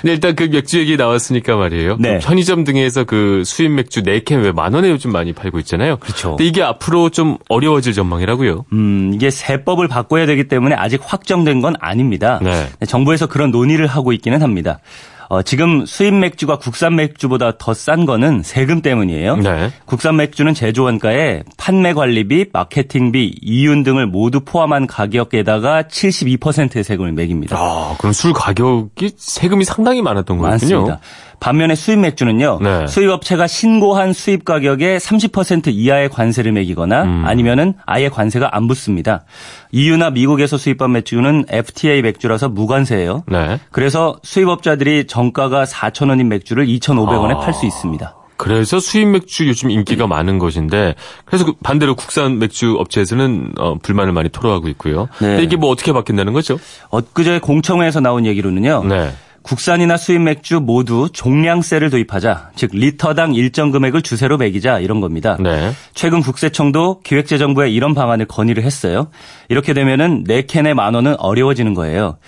근데 0.00 0.12
일단 0.14 0.34
그 0.34 0.44
맥주 0.44 0.78
얘기 0.78 0.96
나왔으니까 0.96 1.56
말이에요. 1.56 1.96
네. 1.98 2.18
그 2.20 2.26
편의점 2.26 2.64
등에서 2.64 3.04
그 3.04 3.42
수입 3.44 3.72
맥주 3.72 4.02
4캔 4.02 4.42
왜 4.44 4.52
만 4.52 4.72
원에 4.72 4.88
요즘 4.88 5.12
많이 5.12 5.32
팔고 5.34 5.58
있잖아요. 5.58 5.96
그렇죠. 5.98 6.30
근데 6.30 6.44
이게 6.46 6.62
앞으로 6.62 7.10
좀 7.10 7.36
어려워질 7.50 7.92
전망이라고요. 7.92 8.64
음, 8.72 9.10
이게 9.14 9.30
세법을 9.30 9.88
바꿔야 9.88 10.24
되기 10.26 10.48
때문에 10.48 10.74
아직 10.74 11.00
확정된 11.04 11.60
건 11.60 11.74
아닙니다. 11.80 12.38
네. 12.42 12.68
정부에서 12.86 13.26
그런 13.26 13.50
논의를 13.50 13.86
하고 13.88 14.12
있기는 14.12 14.42
합니다. 14.42 14.78
어, 15.30 15.42
지금 15.42 15.86
수입 15.86 16.12
맥주가 16.12 16.58
국산 16.58 16.96
맥주보다 16.96 17.52
더 17.56 17.72
싼 17.72 18.04
거는 18.04 18.42
세금 18.42 18.82
때문이에요. 18.82 19.36
네. 19.36 19.70
국산 19.84 20.16
맥주는 20.16 20.52
제조 20.54 20.82
원가에 20.82 21.44
판매 21.56 21.92
관리비, 21.92 22.46
마케팅비, 22.52 23.38
이윤 23.40 23.84
등을 23.84 24.06
모두 24.08 24.40
포함한 24.40 24.88
가격에다가 24.88 25.84
72%의 25.84 26.82
세금을 26.82 27.12
매깁니다. 27.12 27.56
아, 27.56 27.94
그럼 27.98 28.12
술 28.12 28.32
가격이 28.32 29.12
세금이 29.16 29.64
상당히 29.64 30.02
많았던 30.02 30.36
거군요. 30.36 30.50
많습니다. 30.50 30.98
반면에 31.40 31.74
수입 31.74 31.98
맥주는요. 32.00 32.58
네. 32.60 32.86
수입 32.86 33.08
업체가 33.08 33.46
신고한 33.46 34.12
수입 34.12 34.44
가격의 34.44 35.00
30% 35.00 35.68
이하의 35.72 36.10
관세를 36.10 36.52
매기거나 36.52 37.02
음. 37.02 37.24
아니면은 37.26 37.74
아예 37.86 38.08
관세가 38.08 38.54
안 38.54 38.68
붙습니다. 38.68 39.24
EU나 39.72 40.10
미국에서 40.10 40.58
수입한 40.58 40.92
맥주는 40.92 41.46
FTA 41.48 42.02
맥주라서 42.02 42.50
무관세예요. 42.50 43.24
네. 43.26 43.58
그래서 43.72 44.18
수입업자들이 44.22 45.06
정가가 45.06 45.64
4,000원인 45.64 46.26
맥주를 46.26 46.66
2,500원에 46.66 47.36
아. 47.36 47.40
팔수 47.40 47.66
있습니다. 47.66 48.14
그래서 48.36 48.80
수입 48.80 49.08
맥주 49.08 49.46
요즘 49.46 49.70
인기가 49.70 50.06
많은 50.06 50.38
것인데 50.38 50.94
그래서 51.26 51.44
그 51.44 51.52
반대로 51.62 51.94
국산 51.94 52.38
맥주 52.38 52.74
업체에서는 52.78 53.52
어, 53.58 53.74
불만을 53.82 54.14
많이 54.14 54.30
토로하고 54.30 54.68
있고요. 54.68 55.08
네. 55.20 55.28
근데 55.28 55.42
이게 55.42 55.56
뭐 55.56 55.68
어떻게 55.68 55.92
바뀐다는 55.92 56.32
거죠? 56.32 56.58
엊그제 56.88 57.40
공청회에서 57.40 58.00
나온 58.00 58.24
얘기로는요. 58.24 58.84
네. 58.84 59.10
국산이나 59.42 59.96
수입 59.96 60.20
맥주 60.20 60.60
모두 60.60 61.08
종량세를 61.12 61.90
도입하자. 61.90 62.50
즉 62.56 62.70
리터당 62.72 63.34
일정 63.34 63.70
금액을 63.70 64.02
주세로 64.02 64.36
매기자 64.38 64.78
이런 64.80 65.00
겁니다. 65.00 65.36
네. 65.40 65.72
최근 65.94 66.20
국세청도 66.20 67.00
기획재정부에 67.02 67.70
이런 67.70 67.94
방안을 67.94 68.26
건의를 68.26 68.62
했어요. 68.64 69.08
이렇게 69.48 69.72
되면은 69.72 70.24
네 70.24 70.42
캔에 70.42 70.74
만 70.74 70.94
원은 70.94 71.16
어려워지는 71.18 71.74
거예요. 71.74 72.18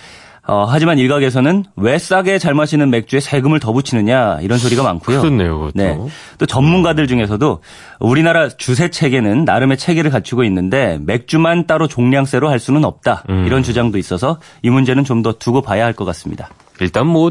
어, 0.45 0.65
하지만 0.67 0.97
일각에서는 0.99 1.63
왜 1.77 1.97
싸게 1.97 2.37
잘 2.37 2.53
마시는 2.53 2.89
맥주에 2.89 3.21
세금을 3.21 3.61
더 3.61 3.71
붙이느냐 3.71 4.39
이런 4.41 4.57
소리가 4.59 4.83
많고요. 4.83 5.21
그렇네요, 5.21 5.57
그것도. 5.59 5.71
네. 5.75 5.97
또 6.37 6.45
전문가들 6.45 7.07
중에서도 7.07 7.61
우리나라 8.01 8.49
주세 8.49 8.89
체계는 8.89 9.45
나름의 9.45 9.77
체계를 9.77 10.11
갖추고 10.11 10.43
있는데 10.43 10.99
맥주만 11.05 11.65
따로 11.65 11.87
종량세로 11.87 12.49
할 12.49 12.59
수는 12.59 12.83
없다. 12.83 13.23
음. 13.29 13.45
이런 13.45 13.63
주장도 13.63 13.97
있어서 13.97 14.39
이 14.63 14.69
문제는 14.69 15.05
좀 15.05 15.23
더 15.23 15.31
두고 15.31 15.61
봐야 15.61 15.85
할 15.85 15.93
것 15.93 16.03
같습니다. 16.03 16.49
일단 16.79 17.07
뭐 17.07 17.29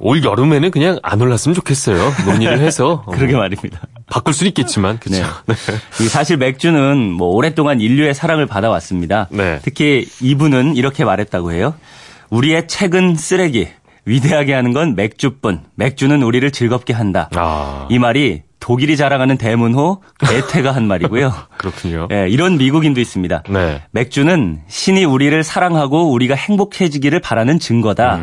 올 0.00 0.22
여름에는 0.22 0.70
그냥 0.70 0.98
안 1.02 1.20
올랐으면 1.20 1.56
좋겠어요. 1.56 1.98
논의를 2.24 2.60
해서 2.60 3.02
어, 3.04 3.10
그러게 3.10 3.34
말입니다. 3.34 3.80
바꿀 4.06 4.32
수는 4.32 4.48
있겠지만 4.50 5.00
그렇죠. 5.00 5.24
네. 5.46 5.54
이 6.00 6.08
사실 6.08 6.36
맥주는 6.36 7.10
뭐 7.10 7.34
오랫동안 7.34 7.80
인류의 7.80 8.14
사랑을 8.14 8.46
받아왔습니다. 8.46 9.26
네. 9.30 9.58
특히 9.62 10.06
이분은 10.20 10.76
이렇게 10.76 11.04
말했다고 11.04 11.50
해요. 11.52 11.74
우리의 12.30 12.68
책은 12.68 13.16
쓰레기. 13.16 13.68
위대하게 14.04 14.54
하는 14.54 14.72
건 14.72 14.94
맥주뿐. 14.94 15.62
맥주는 15.74 16.22
우리를 16.22 16.48
즐겁게 16.52 16.92
한다. 16.92 17.28
아 17.34 17.88
이 17.90 17.98
말이 17.98 18.42
독일이 18.60 18.96
자랑하는 18.96 19.38
대문호 19.38 20.02
게테가 20.18 20.72
한 20.72 20.86
말이고요. 20.86 21.32
그렇군요. 21.58 22.08
예, 22.12 22.28
이런 22.28 22.58
미국인도 22.58 23.00
있습니다. 23.00 23.44
네. 23.48 23.82
맥주는 23.92 24.60
신이 24.66 25.04
우리를 25.04 25.42
사랑하고 25.42 26.10
우리가 26.12 26.34
행복해지기를 26.34 27.20
바라는 27.20 27.58
증거다. 27.58 28.20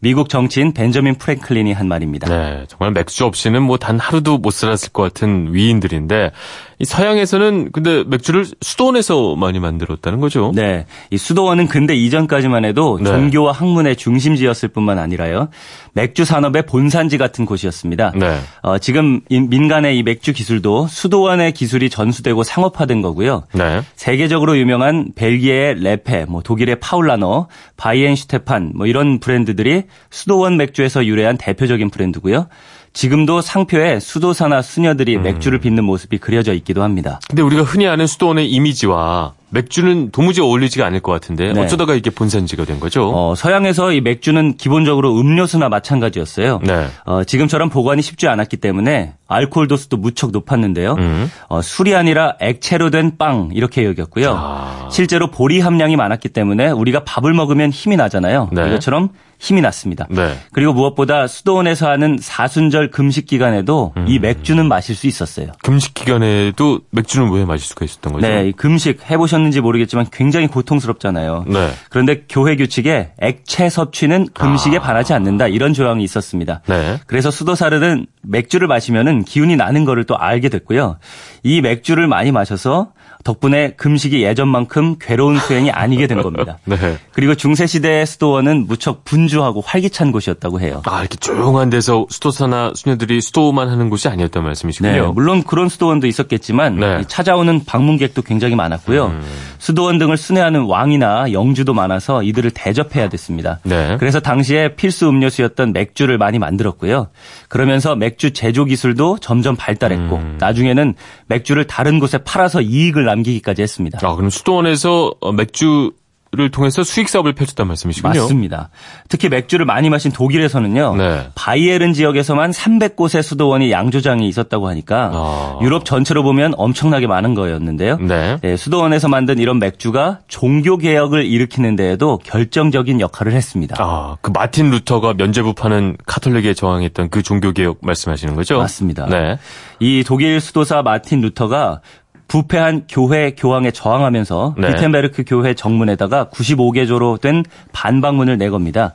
미국 0.00 0.28
정치인 0.28 0.72
벤저민 0.72 1.14
프랭클린이 1.16 1.72
한 1.72 1.88
말입니다. 1.88 2.28
네, 2.28 2.64
정말 2.68 2.92
맥주 2.92 3.24
없이는 3.24 3.62
뭐 3.62 3.76
단 3.76 3.98
하루도 3.98 4.38
못 4.38 4.52
살았을 4.52 4.92
것 4.92 5.02
같은 5.02 5.54
위인들인데 5.54 6.32
이 6.78 6.84
서양에서는 6.84 7.70
근데 7.72 8.04
맥주를 8.04 8.44
수도원에서 8.60 9.36
많이 9.36 9.60
만들었다는 9.60 10.20
거죠. 10.20 10.52
네. 10.54 10.86
이 11.10 11.16
수도원은 11.16 11.68
근대 11.68 11.94
이전까지만 11.94 12.64
해도 12.64 12.98
네. 13.00 13.08
종교와 13.08 13.52
학문의 13.52 13.96
중심지였을 13.96 14.68
뿐만 14.68 14.98
아니라요. 14.98 15.48
맥주 15.94 16.24
산업의 16.26 16.66
본산지 16.66 17.16
같은 17.16 17.46
곳이었습니다. 17.46 18.12
네. 18.16 18.40
어, 18.62 18.78
지금 18.78 19.20
이 19.30 19.40
민간의 19.40 19.96
이 19.96 20.02
맥주 20.02 20.34
기술도 20.34 20.86
수도원의 20.88 21.52
기술이 21.52 21.88
전수되고 21.88 22.42
상업화된 22.42 23.00
거고요. 23.00 23.44
네. 23.54 23.80
세계적으로 23.94 24.58
유명한 24.58 25.12
벨기에의 25.14 25.76
레페, 25.82 26.26
뭐 26.26 26.42
독일의 26.42 26.80
파울라너, 26.80 27.48
바이엔슈테판 27.78 28.72
뭐 28.74 28.86
이런 28.86 29.18
브랜드들이 29.18 29.84
수도원 30.10 30.56
맥주에서 30.56 31.06
유래한 31.06 31.36
대표적인 31.36 31.90
브랜드고요. 31.90 32.48
지금도 32.92 33.42
상표에 33.42 34.00
수도사나 34.00 34.62
수녀들이 34.62 35.18
맥주를 35.18 35.58
빚는 35.58 35.84
모습이 35.84 36.16
그려져 36.16 36.54
있기도 36.54 36.82
합니다. 36.82 37.20
근데 37.28 37.42
우리가 37.42 37.62
흔히 37.62 37.86
아는 37.86 38.06
수도원의 38.06 38.50
이미지와 38.50 39.34
맥주는 39.56 40.10
도무지 40.10 40.40
어울리지가 40.40 40.86
않을 40.86 41.00
것 41.00 41.12
같은데 41.12 41.52
네. 41.52 41.60
어쩌다가 41.60 41.94
이게 41.94 42.10
본산지가 42.10 42.64
된 42.64 42.78
거죠? 42.80 43.10
어, 43.14 43.34
서양에서 43.34 43.92
이 43.92 44.00
맥주는 44.00 44.56
기본적으로 44.56 45.18
음료수나 45.18 45.68
마찬가지였어요. 45.68 46.60
네. 46.62 46.86
어, 47.04 47.24
지금처럼 47.24 47.70
보관이 47.70 48.02
쉽지 48.02 48.28
않았기 48.28 48.58
때문에 48.58 49.14
알코올 49.28 49.66
도수도 49.66 49.96
무척 49.96 50.30
높았는데요. 50.30 50.94
음. 50.98 51.30
어, 51.48 51.60
술이 51.62 51.94
아니라 51.96 52.34
액체로 52.40 52.90
된 52.90 53.06
빵 53.18 53.50
이렇게 53.54 53.84
여겼고요. 53.86 54.34
아. 54.36 54.88
실제로 54.90 55.30
보리 55.30 55.60
함량이 55.60 55.96
많았기 55.96 56.28
때문에 56.30 56.68
우리가 56.70 57.04
밥을 57.04 57.32
먹으면 57.32 57.70
힘이 57.70 57.96
나잖아요. 57.96 58.50
네. 58.52 58.66
이것처럼 58.66 59.08
힘이 59.38 59.60
났습니다. 59.62 60.06
네. 60.10 60.34
그리고 60.52 60.72
무엇보다 60.72 61.26
수도원에서 61.28 61.88
하는 61.88 62.18
사순절 62.20 62.90
금식 62.90 63.26
기간에도 63.26 63.92
음. 63.96 64.06
이 64.08 64.18
맥주는 64.18 64.66
마실 64.66 64.94
수 64.96 65.06
있었어요. 65.06 65.48
금식 65.62 65.94
기간에도 65.94 66.80
맥주는 66.90 67.30
왜 67.30 67.44
마실 67.44 67.66
수가 67.68 67.84
있었던 67.84 68.12
거죠? 68.14 68.26
네, 68.26 68.48
이 68.48 68.52
금식 68.52 69.10
해보셨 69.10 69.40
는지 69.46 69.60
모르겠지만 69.60 70.06
굉장히 70.12 70.46
고통스럽잖아요. 70.46 71.44
네. 71.46 71.70
그런데 71.90 72.24
교회 72.28 72.56
규칙에 72.56 73.12
액체 73.20 73.68
섭취는 73.68 74.28
금식에 74.34 74.78
아. 74.78 74.80
반하지 74.80 75.14
않는다 75.14 75.48
이런 75.48 75.72
조항이 75.72 76.04
있었습니다. 76.04 76.60
네. 76.66 76.98
그래서 77.06 77.30
수도사르는 77.30 78.06
맥주를 78.22 78.68
마시면은 78.68 79.24
기운이 79.24 79.56
나는 79.56 79.84
거를 79.84 80.04
또 80.04 80.18
알게 80.18 80.48
됐고요. 80.48 80.98
이 81.42 81.60
맥주를 81.60 82.06
많이 82.08 82.32
마셔서 82.32 82.92
덕분에 83.26 83.72
금식이 83.76 84.22
예전만큼 84.22 84.96
괴로운 85.00 85.36
수행이 85.38 85.72
아니게 85.72 86.06
된 86.06 86.22
겁니다. 86.22 86.58
네. 86.64 86.76
그리고 87.12 87.34
중세 87.34 87.66
시대의 87.66 88.06
수도원은 88.06 88.66
무척 88.68 89.04
분주하고 89.04 89.62
활기찬 89.62 90.12
곳이었다고 90.12 90.60
해요. 90.60 90.80
아, 90.86 91.00
이렇게 91.00 91.16
조용한 91.16 91.68
데서 91.68 92.06
수도사나 92.08 92.72
수녀들이 92.76 93.20
수도만 93.20 93.68
하는 93.68 93.90
곳이 93.90 94.08
아니었단 94.08 94.44
말씀이시군요. 94.44 94.92
네, 94.92 95.00
물론 95.12 95.42
그런 95.42 95.68
수도원도 95.68 96.06
있었겠지만 96.06 96.76
네. 96.76 96.86
음. 96.86 97.00
이 97.00 97.04
찾아오는 97.08 97.64
방문객도 97.64 98.22
굉장히 98.22 98.54
많았고요. 98.54 99.12
수도원 99.58 99.98
등을 99.98 100.16
순회하는 100.16 100.62
왕이나 100.62 101.32
영주도 101.32 101.74
많아서 101.74 102.22
이들을 102.22 102.52
대접해야 102.52 103.08
됐습니다. 103.08 103.58
네. 103.64 103.96
그래서 103.98 104.20
당시에 104.20 104.76
필수 104.76 105.08
음료수였던 105.08 105.72
맥주를 105.72 106.16
많이 106.16 106.38
만들었고요. 106.38 107.08
그러면서 107.48 107.96
맥주 107.96 108.32
제조 108.32 108.64
기술도 108.64 109.18
점점 109.18 109.56
발달했고 109.56 110.16
음. 110.16 110.36
나중에는 110.38 110.94
맥주를 111.26 111.64
다른 111.64 111.98
곳에 111.98 112.18
팔아서 112.18 112.60
이익을 112.60 113.04
남 113.04 113.15
기기까지 113.22 113.62
했습니다. 113.62 113.98
아, 114.02 114.14
그럼 114.14 114.30
수도원에서 114.30 115.14
어, 115.20 115.32
맥주 115.32 115.92
를 116.32 116.50
통해서 116.50 116.82
수익 116.82 117.08
사업을 117.08 117.34
펼쳤단 117.34 117.68
말씀이시군요. 117.68 118.20
맞습니다. 118.20 118.68
특히 119.08 119.28
맥주를 119.28 119.64
많이 119.64 119.88
마신 119.88 120.10
독일에서는요. 120.10 120.96
네. 120.96 121.28
바이에른 121.34 121.92
지역에서만 121.94 122.50
300곳의 122.50 123.22
수도원이 123.22 123.70
양조장이 123.70 124.28
있었다고 124.28 124.68
하니까 124.68 125.10
아. 125.14 125.58
유럽 125.62 125.84
전체로 125.84 126.24
보면 126.24 126.52
엄청나게 126.56 127.06
많은 127.06 127.34
거였는데요. 127.34 127.98
네. 127.98 128.38
네, 128.42 128.56
수도원에서 128.56 129.08
만든 129.08 129.38
이런 129.38 129.60
맥주가 129.60 130.18
종교 130.26 130.76
개혁을 130.76 131.24
일으키는 131.24 131.76
데에도 131.76 132.18
결정적인 132.18 133.00
역할을 133.00 133.32
했습니다. 133.32 133.76
아, 133.78 134.16
그 134.20 134.30
마틴 134.34 134.70
루터가 134.70 135.14
면죄부 135.14 135.54
파는 135.54 135.96
카톨릭에 136.06 136.54
저항했던 136.54 137.08
그 137.08 137.22
종교 137.22 137.52
개혁 137.52 137.78
말씀하시는 137.80 138.34
거죠? 138.34 138.58
맞습니다. 138.58 139.06
네. 139.06 139.38
이 139.78 140.04
독일 140.04 140.40
수도사 140.40 140.82
마틴 140.82 141.20
루터가 141.20 141.80
부패한 142.28 142.84
교회 142.88 143.32
교황에 143.32 143.70
저항하면서 143.70 144.56
네. 144.58 144.68
비텐베르크 144.68 145.24
교회 145.26 145.54
정문에다가 145.54 146.28
95개조로 146.30 147.20
된 147.20 147.44
반박문을 147.72 148.38
내겁니다. 148.38 148.94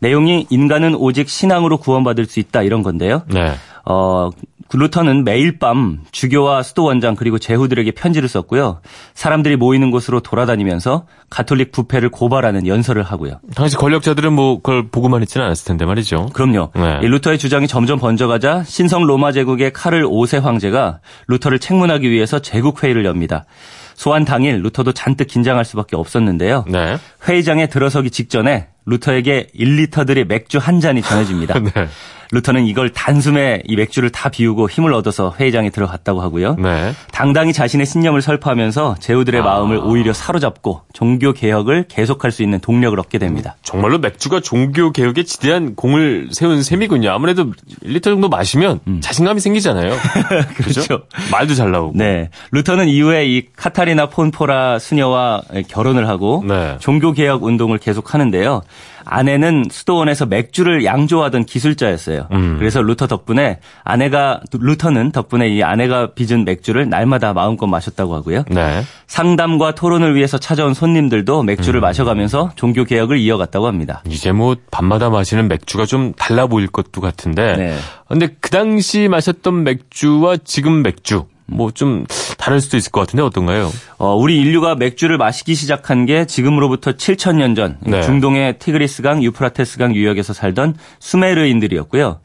내용이 0.00 0.46
인간은 0.50 0.94
오직 0.94 1.28
신앙으로 1.28 1.76
구원받을 1.76 2.24
수 2.24 2.40
있다 2.40 2.62
이런 2.62 2.82
건데요. 2.82 3.22
네. 3.28 3.52
어, 3.84 4.30
루터는 4.72 5.24
매일 5.24 5.58
밤 5.58 6.00
주교와 6.12 6.62
수도 6.62 6.84
원장 6.84 7.16
그리고 7.16 7.38
제후들에게 7.38 7.90
편지를 7.92 8.28
썼고요. 8.28 8.80
사람들이 9.14 9.56
모이는 9.56 9.90
곳으로 9.90 10.20
돌아다니면서 10.20 11.06
가톨릭 11.28 11.72
부패를 11.72 12.10
고발하는 12.10 12.66
연설을 12.66 13.02
하고요. 13.02 13.40
당시 13.54 13.76
권력자들은 13.76 14.32
뭐 14.32 14.56
그걸 14.56 14.88
보고만 14.88 15.22
있지는 15.22 15.46
않았을 15.46 15.66
텐데 15.66 15.84
말이죠. 15.84 16.30
그럼요. 16.32 16.70
네. 16.74 17.00
이 17.02 17.06
루터의 17.06 17.38
주장이 17.38 17.66
점점 17.66 17.98
번져가자 17.98 18.62
신성 18.64 19.04
로마 19.06 19.32
제국의 19.32 19.72
카를 19.72 20.04
5세 20.04 20.40
황제가 20.40 21.00
루터를 21.28 21.58
책문하기 21.58 22.10
위해서 22.10 22.38
제국 22.38 22.82
회의를 22.82 23.04
엽니다. 23.04 23.46
소환 23.94 24.24
당일 24.24 24.62
루터도 24.62 24.92
잔뜩 24.92 25.26
긴장할 25.26 25.64
수밖에 25.64 25.94
없었는데요. 25.94 26.64
네. 26.68 26.96
회의장에 27.28 27.66
들어서기 27.66 28.10
직전에 28.10 28.68
루터에게 28.86 29.48
1리터들의 29.54 30.26
맥주 30.26 30.58
한 30.58 30.80
잔이 30.80 31.02
전해집니다. 31.02 31.58
네. 31.60 31.88
루터는 32.32 32.66
이걸 32.66 32.90
단숨에 32.90 33.62
이 33.66 33.76
맥주를 33.76 34.10
다 34.10 34.28
비우고 34.28 34.70
힘을 34.70 34.92
얻어서 34.94 35.34
회의장에 35.38 35.70
들어갔다고 35.70 36.20
하고요. 36.20 36.56
네. 36.56 36.92
당당히 37.12 37.52
자신의 37.52 37.86
신념을 37.86 38.22
설파하면서 38.22 38.96
제후들의 39.00 39.40
아. 39.40 39.44
마음을 39.44 39.78
오히려 39.78 40.12
사로잡고 40.12 40.82
종교 40.92 41.32
개혁을 41.32 41.86
계속할 41.88 42.30
수 42.30 42.42
있는 42.42 42.60
동력을 42.60 42.98
얻게 42.98 43.18
됩니다. 43.18 43.56
정말로 43.62 43.98
맥주가 43.98 44.40
종교 44.40 44.92
개혁에 44.92 45.24
지대한 45.24 45.74
공을 45.74 46.28
세운 46.32 46.62
셈이군요. 46.62 47.10
아무래도 47.10 47.50
1리터 47.82 48.04
정도 48.04 48.28
마시면 48.28 48.80
자신감이 49.00 49.40
생기잖아요. 49.40 49.90
그렇죠? 50.54 50.82
그렇죠. 50.82 51.02
말도 51.32 51.54
잘 51.54 51.70
나오고. 51.72 51.92
네. 51.96 52.30
루터는 52.52 52.88
이후에 52.88 53.26
이 53.26 53.46
카타리나 53.56 54.06
폰 54.06 54.37
보라 54.37 54.78
수녀와 54.78 55.42
결혼을 55.68 56.08
하고 56.08 56.44
네. 56.46 56.76
종교 56.78 57.12
개혁 57.12 57.42
운동을 57.44 57.78
계속하는데요. 57.78 58.62
아내는 59.04 59.64
수도원에서 59.70 60.26
맥주를 60.26 60.84
양조하던 60.84 61.44
기술자였어요. 61.44 62.28
음. 62.32 62.56
그래서 62.58 62.82
루터 62.82 63.06
덕분에 63.06 63.58
아내가 63.84 64.40
루터는 64.52 65.12
덕분에 65.12 65.48
이 65.48 65.62
아내가 65.62 66.12
빚은 66.14 66.44
맥주를 66.44 66.88
날마다 66.88 67.32
마음껏 67.32 67.66
마셨다고 67.66 68.14
하고요. 68.14 68.44
네. 68.50 68.82
상담과 69.06 69.74
토론을 69.74 70.14
위해서 70.14 70.38
찾아온 70.38 70.74
손님들도 70.74 71.42
맥주를 71.42 71.80
마셔가면서 71.80 72.52
종교 72.56 72.84
개혁을 72.84 73.18
이어갔다고 73.18 73.66
합니다. 73.66 74.02
이제 74.06 74.32
뭐 74.32 74.56
밤마다 74.70 75.10
마시는 75.10 75.48
맥주가 75.48 75.86
좀 75.86 76.12
달라 76.14 76.46
보일 76.46 76.68
것도 76.68 77.00
같은데. 77.00 77.56
네. 77.56 77.76
근데 78.08 78.28
그 78.40 78.50
당시 78.50 79.08
마셨던 79.08 79.64
맥주와 79.64 80.36
지금 80.44 80.82
맥주 80.82 81.24
뭐 81.50 81.70
좀 81.80 82.04
다를 82.36 82.60
수도 82.60 82.76
있을 82.76 82.90
것 82.90 83.00
같은데 83.00 83.22
어떤가요? 83.22 83.70
어, 83.98 84.14
우리 84.14 84.38
인류가 84.40 84.74
맥주를 84.74 85.18
마시기 85.18 85.54
시작한 85.54 86.06
게 86.06 86.26
지금으로부터 86.26 86.92
7천년 86.92 87.54
전 87.54 87.76
네. 87.80 88.02
중동의 88.02 88.58
티그리스강, 88.58 89.22
유프라테스강 89.22 89.94
유역에서 89.94 90.32
살던 90.32 90.74
수메르인들이었고요. 90.98 92.20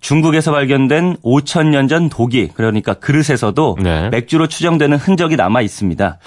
중국에서 0.00 0.52
발견된 0.52 1.16
5천년 1.24 1.88
전 1.88 2.08
독이 2.08 2.50
그러니까 2.54 2.94
그릇에서도 2.94 3.76
네. 3.82 4.08
맥주로 4.10 4.46
추정되는 4.46 4.96
흔적이 4.96 5.36
남아 5.36 5.60
있습니다. 5.62 6.18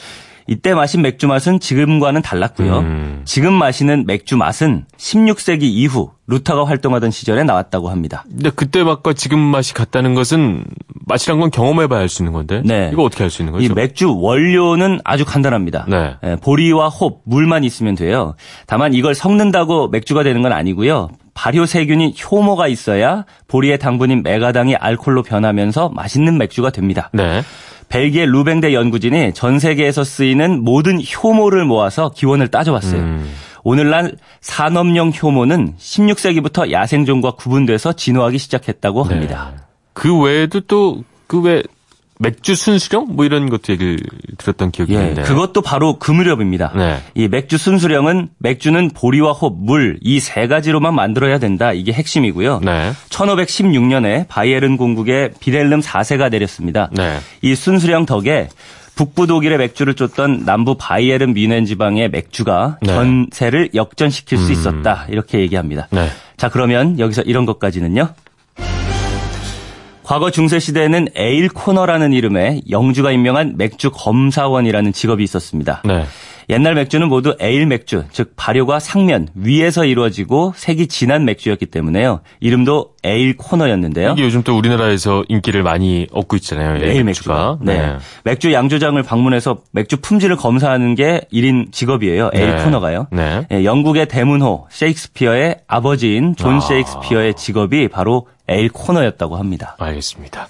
이때 0.51 0.73
마신 0.73 1.01
맥주 1.01 1.27
맛은 1.29 1.61
지금과는 1.61 2.21
달랐고요. 2.21 2.79
음. 2.79 3.21
지금 3.23 3.53
마시는 3.53 4.03
맥주 4.05 4.35
맛은 4.35 4.83
16세기 4.97 5.61
이후 5.63 6.11
루터가 6.27 6.65
활동하던 6.65 7.09
시절에 7.09 7.45
나왔다고 7.45 7.89
합니다. 7.89 8.25
근데 8.29 8.49
그때 8.49 8.83
맛과 8.83 9.13
지금 9.13 9.39
맛이 9.39 9.73
같다는 9.73 10.13
것은 10.13 10.65
맛이란 11.07 11.39
건 11.39 11.51
경험해봐야 11.51 12.01
알 12.01 12.09
수 12.09 12.21
있는 12.21 12.33
건데. 12.33 12.61
네. 12.65 12.89
이거 12.91 13.03
어떻게 13.03 13.23
알 13.23 13.29
수 13.29 13.41
있는 13.41 13.53
이 13.61 13.69
거죠? 13.69 13.75
맥주 13.75 14.13
원료는 14.13 14.99
아주 15.05 15.23
간단합니다. 15.23 15.85
네. 15.87 16.15
예, 16.25 16.35
보리와 16.35 16.89
홉, 16.89 17.21
물만 17.23 17.63
있으면 17.63 17.95
돼요. 17.95 18.35
다만 18.67 18.93
이걸 18.93 19.15
섞는다고 19.15 19.87
맥주가 19.87 20.21
되는 20.23 20.41
건 20.41 20.51
아니고요. 20.51 21.11
발효 21.41 21.65
세균인 21.65 22.13
효모가 22.13 22.67
있어야 22.67 23.25
보리의 23.47 23.79
당분인 23.79 24.21
메가당이 24.21 24.75
알코올로 24.75 25.23
변하면서 25.23 25.89
맛있는 25.89 26.37
맥주가 26.37 26.69
됩니다. 26.69 27.09
네. 27.13 27.41
벨기에 27.89 28.27
루뱅대 28.27 28.75
연구진이 28.75 29.33
전 29.33 29.57
세계에서 29.57 30.03
쓰이는 30.03 30.63
모든 30.63 31.01
효모를 31.01 31.65
모아서 31.65 32.11
기원을 32.11 32.49
따져봤어요. 32.49 33.01
음. 33.01 33.33
오늘날 33.63 34.11
산업용 34.41 35.11
효모는 35.19 35.77
16세기부터 35.79 36.69
야생종과 36.69 37.31
구분돼서 37.31 37.93
진화하기 37.93 38.37
시작했다고 38.37 39.01
합니다. 39.01 39.53
그 39.93 40.15
외에도 40.15 40.59
또 40.59 41.03
그외 41.25 41.63
맥주 42.21 42.53
순수령 42.55 43.07
뭐 43.15 43.25
이런 43.25 43.49
것도 43.49 43.73
얘기를 43.73 43.97
들었던 44.37 44.71
기억이 44.71 44.93
예, 44.93 44.99
있는데. 44.99 45.21
그것도 45.23 45.61
바로 45.61 45.97
그 45.97 46.11
무렵입니다. 46.11 46.71
네. 46.75 46.99
이 47.15 47.27
맥주 47.27 47.57
순수령은 47.57 48.29
맥주는 48.37 48.89
보리와 48.93 49.31
홉, 49.31 49.57
물 49.57 49.97
이 50.03 50.19
세 50.19 50.47
가지로만 50.47 50.93
만들어야 50.95 51.39
된다. 51.39 51.73
이게 51.73 51.91
핵심이고요. 51.91 52.59
네. 52.63 52.91
1516년에 53.09 54.27
바이에른 54.27 54.77
공국에 54.77 55.31
비렐름 55.39 55.79
4세가 55.81 56.29
내렸습니다. 56.29 56.89
네. 56.91 57.17
이 57.41 57.55
순수령 57.55 58.05
덕에 58.05 58.49
북부 58.95 59.25
독일의 59.25 59.57
맥주를 59.57 59.93
쫓던 59.95 60.43
남부 60.45 60.75
바이에른 60.77 61.33
뮌헨 61.33 61.65
지방의 61.65 62.09
맥주가 62.09 62.77
네. 62.81 62.93
전세를 62.93 63.69
역전시킬 63.73 64.37
수 64.37 64.47
음. 64.47 64.51
있었다. 64.51 65.05
이렇게 65.09 65.39
얘기합니다. 65.39 65.87
네. 65.91 66.07
자, 66.37 66.49
그러면 66.49 66.99
여기서 66.99 67.21
이런 67.23 67.45
것까지는요. 67.45 68.09
과거 70.11 70.29
중세 70.29 70.59
시대에는 70.59 71.07
ale 71.15 71.47
conner라는 71.47 72.11
이름의 72.11 72.63
영주가 72.69 73.13
임명한 73.13 73.53
맥주 73.55 73.91
검사원이라는 73.91 74.91
직업이 74.91 75.23
있었습니다. 75.23 75.83
네. 75.85 76.03
옛날 76.49 76.75
맥주는 76.75 77.07
모두 77.07 77.33
에일 77.39 77.65
맥주, 77.65 78.03
즉 78.11 78.33
발효가 78.35 78.79
상면 78.79 79.29
위에서 79.35 79.85
이루어지고 79.85 80.51
색이 80.57 80.87
진한 80.87 81.23
맥주였기 81.23 81.67
때문에요. 81.67 82.19
이름도 82.41 82.95
ale 83.03 83.35
conner였는데요. 83.37 84.11
이게 84.11 84.23
요즘 84.23 84.43
또 84.43 84.57
우리나라에서 84.57 85.23
인기를 85.27 85.63
많이 85.63 86.07
얻고 86.11 86.35
있잖아요. 86.37 86.83
에일 86.83 87.03
맥주가. 87.03 87.57
네. 87.61 87.95
맥주 88.23 88.53
양조장을 88.53 89.01
방문해서 89.03 89.57
맥주 89.71 89.97
품질을 89.97 90.35
검사하는 90.35 90.95
게 90.95 91.21
1인 91.33 91.71
직업이에요. 91.71 92.31
에일 92.33 92.55
네. 92.55 92.63
conner가요. 92.63 93.07
네. 93.11 93.45
예, 93.51 93.63
영국의 93.63 94.07
대문호 94.07 94.67
셰익스피어의 94.69 95.57
아버지인 95.67 96.35
존 96.35 96.55
아. 96.55 96.59
셰익스피어의 96.59 97.33
직업이 97.35 97.87
바로 97.87 98.27
ale 98.47 98.69
conner였다고 98.69 99.37
합니다. 99.37 99.77
알겠습니다. 99.79 100.47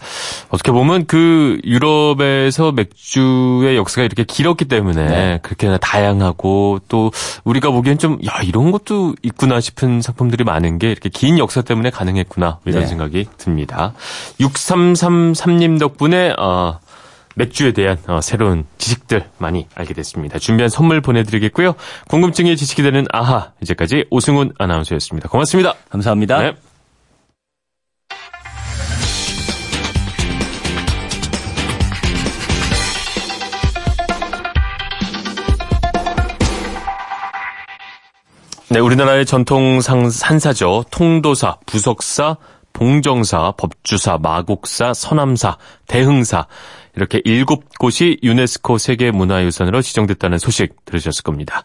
어떻게 0.50 0.72
보면 0.72 1.06
그 1.06 1.60
유럽에서 1.64 2.72
맥주의 2.72 3.76
역사가 3.78 4.04
이렇게 4.06 4.24
길었기 4.24 4.66
때문에 4.66 5.06
네. 5.06 5.40
그렇게나 5.44 5.78
다양하고 5.78 6.80
또 6.88 7.12
우리가 7.44 7.70
보기엔 7.70 7.98
좀 8.00 8.18
야 8.26 8.42
이런 8.44 8.72
것도 8.72 9.14
있구나 9.22 9.60
싶은 9.62 10.02
상품들이 10.02 10.44
많은 10.44 10.80
게 10.80 10.92
이렇게 10.92 11.10
긴 11.10 11.38
역사 11.38 11.62
때문에 11.62 11.90
가능했구나 11.92 12.40
이런 12.65 12.82
네. 12.82 12.88
생각이 12.88 13.27
듭니다. 13.38 13.93
6333님 14.39 15.80
덕분에 15.80 16.34
어, 16.38 16.80
맥주에 17.36 17.71
대한 17.71 17.97
어, 18.08 18.21
새로운 18.21 18.65
지식들 18.77 19.30
많이 19.38 19.67
알게 19.75 19.93
됐습니다. 19.93 20.39
준비한 20.39 20.69
선물 20.69 21.01
보내드리겠고요. 21.01 21.75
궁금증이 22.08 22.56
지식이 22.58 22.84
되는 22.84 23.06
아하 23.12 23.51
이제까지 23.62 24.06
오승훈 24.10 24.51
아나운서였습니다. 24.58 25.30
고맙습니다. 25.30 25.73
감사합니다. 25.89 26.41
네. 26.41 26.70
네, 38.71 38.79
우리나라의 38.79 39.25
전통 39.25 39.81
상, 39.81 40.10
산사죠. 40.10 40.86
통도사, 40.91 41.57
부석사, 41.65 42.38
봉정사, 42.71 43.51
법주사, 43.57 44.19
마곡사, 44.19 44.93
서남사, 44.93 45.57
대흥사 45.88 46.47
이렇게 46.95 47.21
일곱 47.23 47.77
곳이 47.80 48.17
유네스코 48.23 48.77
세계문화유산으로 48.77 49.82
지정됐다는 49.82 50.38
소식 50.38 50.86
들으셨을 50.86 51.23
겁니다. 51.23 51.63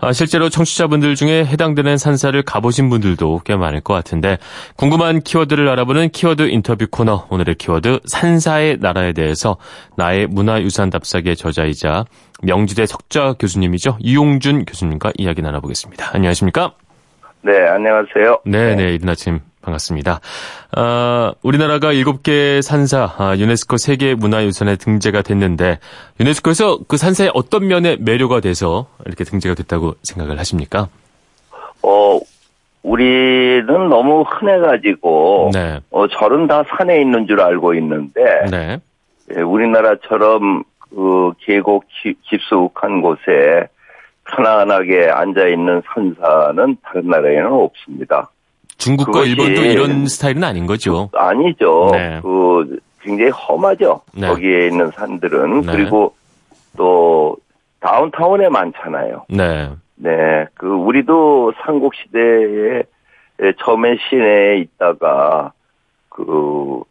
아, 0.00 0.12
실제로 0.12 0.48
청취자분들 0.48 1.14
중에 1.14 1.44
해당되는 1.44 1.96
산사를 1.96 2.40
가보신 2.42 2.90
분들도 2.90 3.42
꽤 3.44 3.56
많을 3.56 3.80
것 3.80 3.94
같은데 3.94 4.38
궁금한 4.76 5.20
키워드를 5.20 5.68
알아보는 5.68 6.10
키워드 6.10 6.48
인터뷰 6.48 6.86
코너 6.90 7.26
오늘의 7.30 7.54
키워드 7.56 8.00
산사의 8.06 8.78
나라에 8.80 9.12
대해서 9.12 9.56
나의 9.96 10.26
문화유산 10.26 10.90
답사기의 10.90 11.36
저자이자 11.36 12.04
명지대 12.42 12.86
석좌 12.86 13.34
교수님이죠. 13.38 13.98
이용준 14.00 14.64
교수님과 14.64 15.12
이야기 15.16 15.42
나눠보겠습니다. 15.42 16.10
안녕하십니까? 16.12 16.74
네, 17.42 17.52
안녕하세요. 17.68 18.40
네, 18.46 18.74
네, 18.74 18.94
이른 18.94 19.08
아침 19.08 19.40
반갑습니다. 19.64 20.20
아, 20.76 21.32
우리나라가 21.42 21.92
일곱 21.92 22.22
개 22.22 22.60
산사 22.62 23.14
아, 23.18 23.34
유네스코 23.36 23.76
세계 23.78 24.14
문화유산에 24.14 24.76
등재가 24.76 25.22
됐는데 25.22 25.78
유네스코에서 26.20 26.80
그 26.86 26.96
산사의 26.96 27.30
어떤 27.34 27.66
면에 27.66 27.96
매료가 27.98 28.40
돼서 28.40 28.86
이렇게 29.06 29.24
등재가 29.24 29.54
됐다고 29.54 29.94
생각을 30.02 30.38
하십니까? 30.38 30.88
어, 31.82 32.18
우리는 32.82 33.66
너무 33.88 34.22
흔해가지고, 34.22 35.50
네, 35.54 35.80
어, 35.90 36.06
절은 36.08 36.46
다 36.46 36.62
산에 36.68 37.00
있는 37.00 37.26
줄 37.26 37.40
알고 37.40 37.74
있는데, 37.74 38.22
네, 38.50 38.78
예, 39.36 39.40
우리나라처럼 39.40 40.64
그 40.78 41.32
계곡 41.40 41.84
기- 41.88 42.14
깊숙한 42.22 43.00
곳에 43.02 43.68
편안하게 44.30 45.10
앉아 45.10 45.46
있는 45.48 45.82
산사는 45.92 46.76
다른 46.82 47.08
나라에는 47.08 47.52
없습니다. 47.52 48.30
중국과 48.84 49.24
일본도 49.24 49.62
이런 49.62 50.06
스타일은 50.06 50.44
아닌 50.44 50.66
거죠. 50.66 51.10
아니죠. 51.14 51.90
네. 51.92 52.20
그 52.22 52.78
굉장히 53.00 53.30
험하죠. 53.30 54.02
네. 54.14 54.28
거기에 54.28 54.68
있는 54.68 54.90
산들은 54.90 55.62
네. 55.62 55.72
그리고 55.72 56.14
또 56.76 57.36
다운타운에 57.80 58.48
많잖아요. 58.48 59.26
네. 59.28 59.70
네, 59.96 60.46
그 60.54 60.66
우리도 60.66 61.52
삼국 61.64 61.94
시대에 61.94 62.82
처음에 63.62 63.96
시내에 64.08 64.58
있다가 64.58 65.52
그 66.08 66.82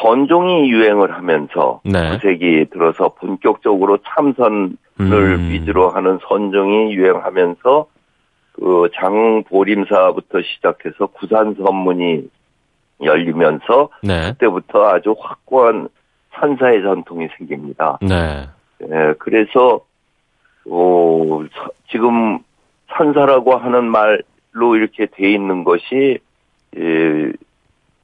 선종이 0.00 0.70
유행을 0.70 1.12
하면서 1.12 1.80
네. 1.84 2.18
9세기 2.18 2.70
들어서 2.70 3.10
본격적으로 3.10 3.98
참선을 3.98 4.76
음. 5.00 5.48
위주로 5.50 5.90
하는 5.90 6.18
선종이 6.26 6.94
유행하면서 6.94 7.86
그 8.52 8.88
장보림사부터 8.94 10.42
시작해서 10.42 11.06
구산 11.06 11.54
선문이 11.54 12.28
열리면서 13.02 13.88
네. 14.02 14.32
그때부터 14.32 14.88
아주 14.88 15.14
확고한 15.18 15.88
산사의 16.32 16.82
전통이 16.82 17.28
생깁니다. 17.36 17.98
네. 18.02 18.46
예, 18.82 19.14
그래서 19.18 19.80
어, 20.70 21.44
서- 21.54 21.70
지금 21.90 22.38
산사라고 22.88 23.56
하는 23.56 23.84
말로 23.84 24.76
이렇게 24.76 25.06
돼 25.06 25.32
있는 25.32 25.64
것이 25.64 26.18
예, 26.76 27.32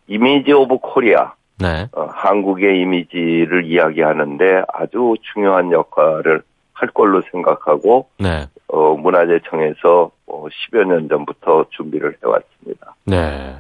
image 0.09 0.53
of 0.53 0.79
Korea 0.79 1.33
네. 1.61 1.87
어, 1.93 2.07
한국의 2.13 2.81
이미지를 2.81 3.65
이야기하는데 3.67 4.63
아주 4.73 5.15
중요한 5.33 5.73
역할을 5.73 6.43
할 6.73 6.89
걸로 6.91 7.23
생각하고 7.33 8.09
네. 8.19 8.47
어, 8.69 8.95
문화재청에서 8.97 10.11
어, 10.27 10.45
10여 10.47 10.85
년 10.85 11.09
전부터 11.09 11.67
준비를 11.71 12.17
해왔습니다. 12.25 12.95
네. 13.07 13.57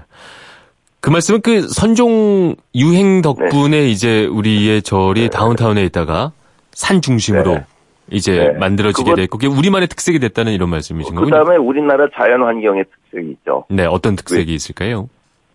그 1.00 1.10
말씀은 1.10 1.40
그 1.40 1.62
선종 1.68 2.56
유행 2.74 3.22
덕분에 3.22 3.86
이제 3.88 4.26
우리의 4.26 4.82
절이 4.82 5.22
네. 5.22 5.28
다운타운에 5.28 5.82
있다가 5.84 6.32
산 6.72 7.00
중심으로 7.00 7.54
네. 7.54 7.64
이제 8.10 8.32
네. 8.52 8.58
만들어지게 8.58 9.04
그것- 9.10 9.16
됐고 9.16 9.38
그게 9.38 9.46
우리만의 9.46 9.88
특색이 9.88 10.18
됐다는 10.18 10.52
이런 10.52 10.68
말씀이신 10.70 11.14
그 11.14 11.20
거군요. 11.20 11.36
다음에 11.36 11.56
우리나라 11.56 12.06
자연 12.14 12.42
환경의 12.42 12.84
특색이 12.84 13.30
있죠. 13.32 13.64
네, 13.70 13.84
어떤 13.86 14.16
특색이 14.16 14.52
있을까요? 14.52 15.08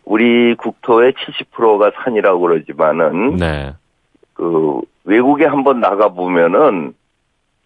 우리 0.06 0.56
국토의 0.56 1.13
70%가 1.13 1.92
산이라고 2.04 2.39
그러지만은 2.39 3.36
네. 3.38 3.74
그 4.34 4.80
외국에 5.04 5.46
한번 5.46 5.80
나가 5.80 6.10
보면은 6.10 6.94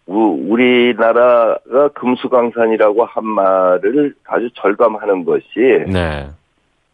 우리나라가 0.08 1.88
금수강산이라고 1.94 3.04
한 3.04 3.26
말을 3.26 4.14
아주 4.26 4.48
절감하는 4.54 5.24
것이 5.24 5.44
네. 5.86 6.28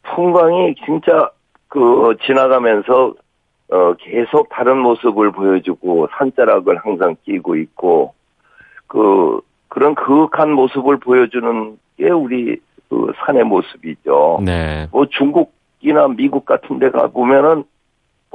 풍광이 0.03 0.75
진짜 0.85 1.31
그 1.69 2.17
지나가면서 2.27 3.15
어 3.71 3.95
계속 3.95 4.49
다른 4.51 4.79
모습을 4.79 5.31
보여주고 5.31 6.09
산자락을 6.19 6.77
항상 6.79 7.17
끼고 7.25 7.57
있고 7.57 8.15
그 8.89 9.41
그런 9.69 9.95
그윽한 9.95 10.53
모습을 10.53 10.99
보여주는 10.99 11.79
게 11.97 12.11
우리 12.11 12.57
그 12.89 13.13
산의 13.25 13.45
모습이죠. 13.45 14.41
네. 14.45 14.89
뭐 14.91 15.07
중국이나 15.07 16.09
미국 16.09 16.45
같은 16.45 16.79
데 16.79 16.91
가보면은 16.91 17.55
뭐 17.55 17.65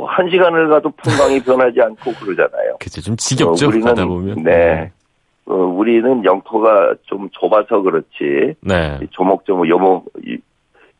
한 0.05 0.29
시간을 0.29 0.69
가도 0.69 0.89
풍광이 0.91 1.41
변하지 1.43 1.81
않고 1.81 2.13
그러잖아요. 2.13 2.77
그죠. 2.79 3.01
좀 3.01 3.15
지겹죠. 3.17 3.67
어, 3.67 3.69
우리는- 3.69 4.07
보면. 4.07 4.43
네. 4.43 4.91
어, 5.45 5.53
우리는 5.55 6.23
영토가 6.23 6.93
좀 7.03 7.29
좁아서 7.31 7.81
그렇지. 7.81 8.55
네. 8.61 8.99
조목조목 9.11 9.67
요모, 9.67 10.03
이- 10.25 10.37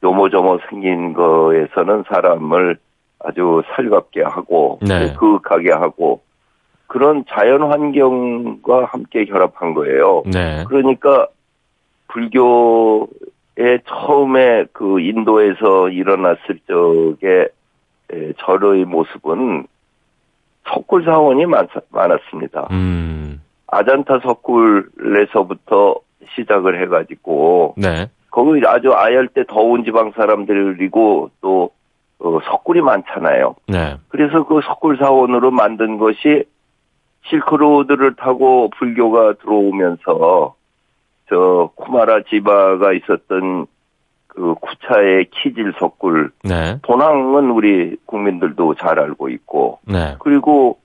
요모조모 0.03 0.59
생긴 0.69 1.13
거에서는 1.13 2.03
사람을 2.09 2.77
아주 3.19 3.61
살갑게 3.75 4.23
하고, 4.23 4.79
네. 4.81 5.13
그윽하게 5.19 5.71
하고, 5.73 6.21
그런 6.87 7.25
자연 7.29 7.61
환경과 7.63 8.85
함께 8.85 9.25
결합한 9.25 9.73
거예요. 9.75 10.23
네. 10.25 10.63
그러니까 10.67 11.27
불교의 12.07 13.79
처음에 13.87 14.65
그 14.73 14.99
인도에서 14.99 15.89
일어났을 15.89 16.59
적에 16.67 17.27
에, 17.27 17.47
절의 18.45 18.85
모습은 18.85 19.67
석굴 20.71 21.03
사원이 21.03 21.45
많, 21.45 21.67
많았습니다. 21.89 22.67
음. 22.71 23.41
아잔타 23.67 24.19
석굴에서부터 24.19 25.95
시작을 26.35 26.81
해가지고 26.81 27.75
네. 27.77 28.09
거기 28.31 28.61
아주 28.65 28.93
아열대 28.93 29.45
더운 29.47 29.83
지방 29.83 30.11
사람들이고 30.11 31.31
또 31.41 31.71
어, 32.19 32.39
석굴이 32.45 32.81
많잖아요. 32.81 33.55
네. 33.67 33.95
그래서 34.09 34.45
그 34.45 34.59
석굴 34.63 34.97
사원으로 34.97 35.51
만든 35.51 35.97
것이 35.97 36.43
실크로드를 37.29 38.15
타고 38.15 38.69
불교가 38.77 39.33
들어오면서 39.33 40.55
저 41.29 41.69
쿠마라 41.75 42.23
지바가 42.23 42.93
있었던 42.93 43.67
그 44.39 44.55
쿠차의 44.61 45.25
키질 45.31 45.73
석굴 45.77 46.31
네. 46.45 46.79
도낭은 46.83 47.51
우리 47.51 47.97
국민들도 48.05 48.75
잘 48.75 48.97
알고 48.97 49.27
있고 49.27 49.79
네. 49.83 50.15
그리고 50.19 50.79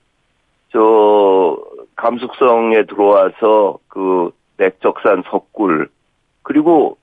저 0.73 1.57
감숙성에 1.95 2.83
들어와서 2.83 3.77
그 3.87 4.31
맥적산 4.57 5.23
석굴 5.31 5.87
그리고 6.43 6.97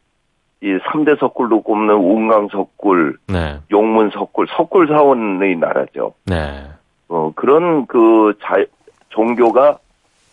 이 0.61 0.77
3대 0.77 1.19
석굴로 1.19 1.62
꼽는 1.62 1.95
운강 1.95 2.49
석굴, 2.53 3.17
네. 3.29 3.59
용문 3.71 4.11
석굴, 4.11 4.47
석굴 4.55 4.88
사원의 4.88 5.57
나라죠. 5.57 6.12
네. 6.27 6.67
어, 7.09 7.33
그런 7.35 7.87
그 7.87 8.35
자, 8.43 8.62
종교가 9.09 9.79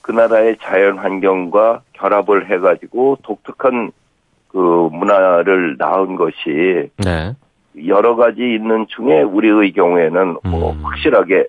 그 0.02 0.12
나라의 0.12 0.58
자연 0.62 0.98
환경과 0.98 1.82
결합을 1.94 2.52
해가지고 2.52 3.20
독특한 3.24 3.92
그 4.50 4.90
문화를 4.92 5.76
낳은 5.78 6.16
것이 6.16 6.90
네. 6.98 7.34
여러 7.88 8.16
가지 8.16 8.42
있는 8.42 8.86
중에 8.90 9.22
우리의 9.22 9.72
경우에는 9.74 10.38
뭐 10.44 10.72
음. 10.74 10.80
확실하게 10.84 11.46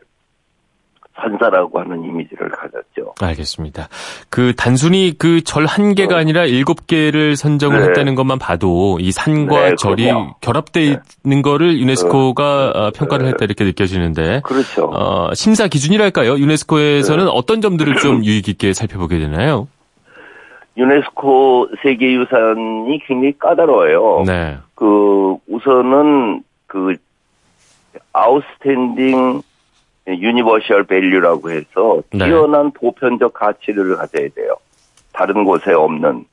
산사라고 1.17 1.81
하는 1.81 2.03
이미지를 2.05 2.49
가졌죠. 2.49 3.15
알겠습니다. 3.21 3.89
그 4.31 4.55
단순히 4.57 5.13
그 5.19 5.43
절 5.43 5.67
한 5.67 5.95
개가 5.95 6.15
어. 6.15 6.19
아니라 6.19 6.47
일곱 6.47 6.87
개를 6.87 7.37
선정을 7.37 7.81
네. 7.81 7.87
했다는 7.89 8.15
것만 8.15 8.39
봐도 8.39 8.97
이 9.01 9.13
산과 9.13 9.71
네, 9.71 9.75
절이 9.77 10.05
그럼요. 10.05 10.35
결합되어 10.41 10.83
네. 10.95 10.99
있는 11.25 11.43
거를 11.43 11.79
유네스코가 11.79 12.73
어, 12.75 12.91
평가를 12.95 13.25
네. 13.27 13.31
했다 13.33 13.45
이렇게 13.45 13.65
느껴지는데 13.65 14.41
그렇죠. 14.45 14.85
어, 14.95 15.35
심사 15.35 15.69
기준이랄까요? 15.69 16.39
유네스코에서는 16.39 17.29
어떤 17.29 17.61
점들을 17.61 17.97
좀 17.97 18.25
유의 18.25 18.41
깊게 18.43 18.73
살펴보게 18.73 19.19
되나요? 19.19 19.69
유네스코 20.91 21.69
세계유산이 21.83 23.01
굉장히 23.07 23.39
까다로워요. 23.39 24.25
네. 24.27 24.57
그 24.75 25.37
우선은 25.47 26.43
그 26.67 26.97
outstanding 28.15 29.43
universal 30.09 30.85
value라고 30.85 31.51
해서 31.51 32.03
네. 32.13 32.25
뛰어난 32.27 32.71
보편적 32.73 33.35
가치를 33.35 33.97
가져야 33.97 34.29
돼요. 34.35 34.57
다른 35.13 35.45
곳에 35.45 35.73
없는. 35.73 36.25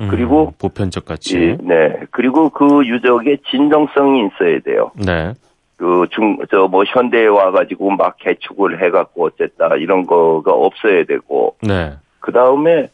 음, 0.00 0.08
그리고 0.10 0.52
보편적 0.58 1.06
가치. 1.06 1.38
이- 1.38 1.56
네. 1.66 1.96
그리고 2.10 2.50
그 2.50 2.86
유적에 2.86 3.38
진정성이 3.50 4.26
있어야 4.28 4.60
돼요. 4.60 4.90
네. 4.94 5.32
그 5.76 6.06
중, 6.10 6.36
저 6.50 6.68
뭐 6.68 6.84
현대에 6.86 7.26
와 7.26 7.50
가지고 7.50 7.90
막 7.92 8.16
개축을 8.18 8.82
해 8.84 8.90
갖고 8.90 9.24
어쨌다 9.24 9.76
이런 9.76 10.04
거가 10.06 10.52
없어야 10.52 11.04
되고, 11.04 11.56
네. 11.62 11.94
그 12.20 12.32
다음에 12.32 12.88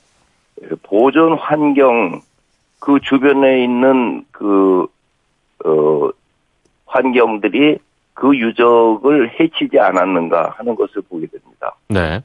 보존 0.83 1.35
환경, 1.35 2.21
그 2.81 3.01
주변에 3.01 3.63
있는 3.63 4.25
그, 4.31 4.87
어, 5.65 6.11
환경들이 6.87 7.79
그 8.15 8.37
유적을 8.37 9.39
해치지 9.39 9.79
않았는가 9.79 10.55
하는 10.57 10.75
것을 10.75 11.03
보게 11.09 11.27
됩니다. 11.27 11.77
네. 11.89 12.21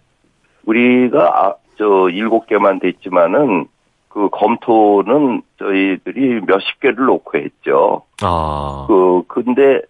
우리가, 0.66 1.26
아, 1.26 1.56
저, 1.78 2.10
일곱 2.10 2.48
개만 2.48 2.80
됐지만은, 2.80 3.66
그 4.08 4.30
검토는 4.30 5.42
저희들이 5.58 6.42
몇십 6.46 6.80
개를 6.82 7.06
놓고 7.06 7.38
했죠. 7.38 8.04
아. 8.22 8.86
그, 8.88 9.24
근데, 9.28 9.82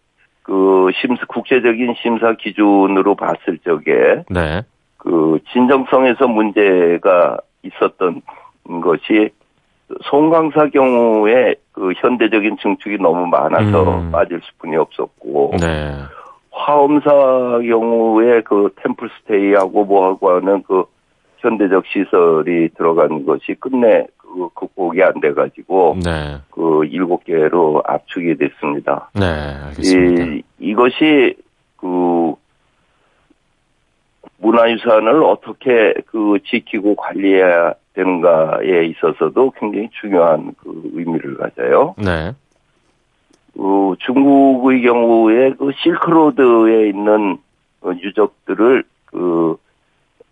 그, 0.43 0.89
심사, 0.99 1.25
국제적인 1.27 1.95
심사 2.01 2.33
기준으로 2.33 3.15
봤을 3.15 3.59
적에, 3.59 4.23
네. 4.29 4.61
그, 4.97 5.39
진정성에서 5.51 6.27
문제가 6.27 7.39
있었던 7.63 8.21
것이, 8.81 9.29
송강사 10.03 10.67
경우에 10.67 11.55
그 11.71 11.91
현대적인 11.97 12.57
증축이 12.61 12.97
너무 12.97 13.27
많아서 13.27 13.99
음. 13.99 14.11
빠질 14.11 14.39
수뿐이 14.43 14.75
없었고, 14.77 15.53
네. 15.59 15.93
화엄사 16.51 17.59
경우에 17.65 18.41
그 18.41 18.73
템플스테이하고 18.77 19.85
뭐하고 19.85 20.31
하는 20.31 20.63
그 20.63 20.83
현대적 21.37 21.85
시설이 21.87 22.69
들어간 22.77 23.25
것이 23.25 23.55
끝내 23.59 24.05
그 24.17 24.49
극복이 24.53 25.01
안 25.03 25.19
돼가지고, 25.19 25.97
네. 26.03 26.37
그 26.51 26.85
일곱 26.85 27.25
개로 27.25 27.81
압축이 27.85 28.37
됐습니다. 28.37 29.09
네. 29.13 29.25
알겠습니다. 29.25 30.23
이, 30.23 30.43
이것이 30.59 31.35
그 31.77 32.35
문화유산을 34.41 35.23
어떻게 35.23 35.93
그 36.07 36.39
지키고 36.45 36.95
관리해야 36.95 37.73
되는가에 37.93 38.85
있어서도 38.85 39.51
굉장히 39.59 39.89
중요한 39.99 40.53
그 40.57 40.91
의미를 40.93 41.37
가져요. 41.37 41.95
네. 41.97 42.33
그 43.53 43.95
중국의 43.99 44.81
경우에 44.81 45.51
그 45.53 45.71
실크로드에 45.83 46.89
있는 46.89 47.37
어, 47.81 47.91
유적들을 48.01 48.83
그 49.05 49.57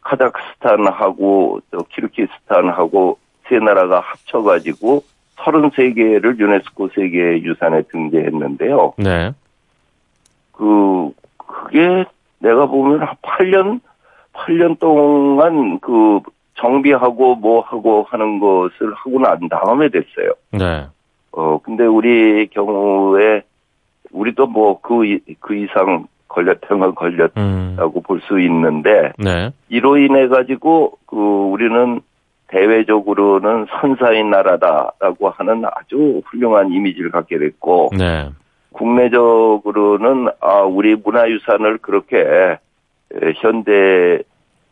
카자흐스탄하고 0.02 1.62
또 1.72 1.84
키르기스탄하고 1.90 3.20
세 3.48 3.60
나라가 3.60 4.00
합쳐가지고 4.00 5.04
33개를 5.38 6.40
유네스코 6.40 6.90
세계 6.96 7.42
유산에 7.42 7.84
등재했는데요. 7.92 8.94
네. 8.98 9.34
그 10.54 11.12
그게 11.38 12.06
내가 12.40 12.66
보면 12.66 13.02
한 13.02 13.16
8년 13.22 13.82
8년 14.40 14.80
동안 14.80 15.80
그 15.80 16.20
정비하고 16.56 17.36
뭐 17.36 17.62
하고 17.62 18.06
하는 18.10 18.40
것을 18.40 18.94
하고 18.96 19.20
난 19.20 19.40
다음에 19.50 19.90
됐어요. 19.90 20.34
네. 20.52 20.86
어 21.32 21.60
근데 21.64 21.86
우리 21.86 22.48
경우에 22.48 23.44
우리도 24.12 24.48
뭐 24.48 24.82
그 24.82 25.04
그 25.40 25.56
이상 25.56 26.08
걸렸던 26.28 26.80
건 26.80 26.96
걸렸다고 26.96 27.40
음. 27.42 28.04
볼수 28.04 28.40
있는데 28.40 29.12
네. 29.18 29.52
이로 29.70 29.98
인해 29.98 30.28
가지고 30.28 30.98
그 31.06 31.16
우리는 31.16 32.02
대외적으로는 32.48 33.68
선사인 33.70 34.30
나라다라고 34.30 35.30
하는 35.30 35.64
아주 35.66 36.22
훌륭한 36.26 36.72
이미지를 36.72 37.12
갖게 37.12 37.38
됐고 37.38 37.92
네. 37.98 38.30
국내적으로는 38.72 40.30
아 40.40 40.62
우리 40.62 40.96
문화유산을 40.96 41.80
그렇게 41.80 42.20
에, 42.20 42.58
현대 43.38 44.22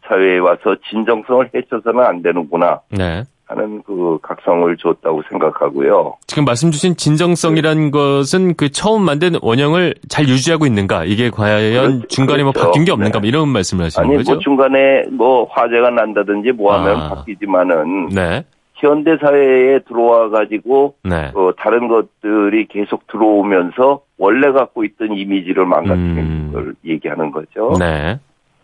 사회에 0.08 0.38
와서 0.40 0.76
진정성을 0.90 1.50
해쳐서는 1.56 2.04
안 2.04 2.22
되는구나 2.22 2.82
네. 2.92 3.24
하는 3.46 3.82
그 3.84 4.18
각성을 4.22 4.76
줬다고 4.78 5.22
생각하고요. 5.30 6.16
지금 6.28 6.44
말씀 6.44 6.70
주신 6.72 6.98
진정성이란 6.98 7.92
것은 7.92 8.56
그 8.56 8.70
처음 8.72 9.04
만든 9.04 9.36
원형을 9.42 9.96
잘 10.10 10.28
유지하고 10.28 10.66
있는가? 10.66 11.06
이게 11.06 11.30
과연 11.30 12.00
그렇- 12.00 12.08
중간에 12.10 12.44
뭐 12.44 12.52
그렇죠. 12.52 12.68
바뀐 12.68 12.84
게 12.84 12.92
없는가? 12.92 13.20
네. 13.20 13.22
뭐 13.22 13.28
이런 13.30 13.48
말씀을 13.50 13.86
하시는 13.86 14.06
아니 14.06 14.18
거죠? 14.18 14.34
뭐 14.34 14.40
중간에 14.40 15.04
뭐 15.12 15.46
화재가 15.50 15.92
난다든지 15.92 16.52
뭐 16.52 16.74
하면 16.76 17.00
아. 17.00 17.10
바뀌지만은 17.16 18.10
네. 18.10 18.44
현대 18.76 19.18
사회에 19.18 19.80
들어와 19.88 20.30
가지고 20.30 20.96
네. 21.04 21.32
어, 21.34 21.50
다른 21.58 21.88
것들이 21.88 22.68
계속 22.68 23.08
들어오면서 23.08 24.02
원래 24.20 24.52
갖고 24.52 24.84
있던 24.84 25.14
이미지를 25.14 25.66
망가뜨리는 25.66 26.18
음. 26.18 26.50
걸 26.54 26.74
얘기하는 26.86 27.32
거죠. 27.32 27.74
네. 27.80 28.20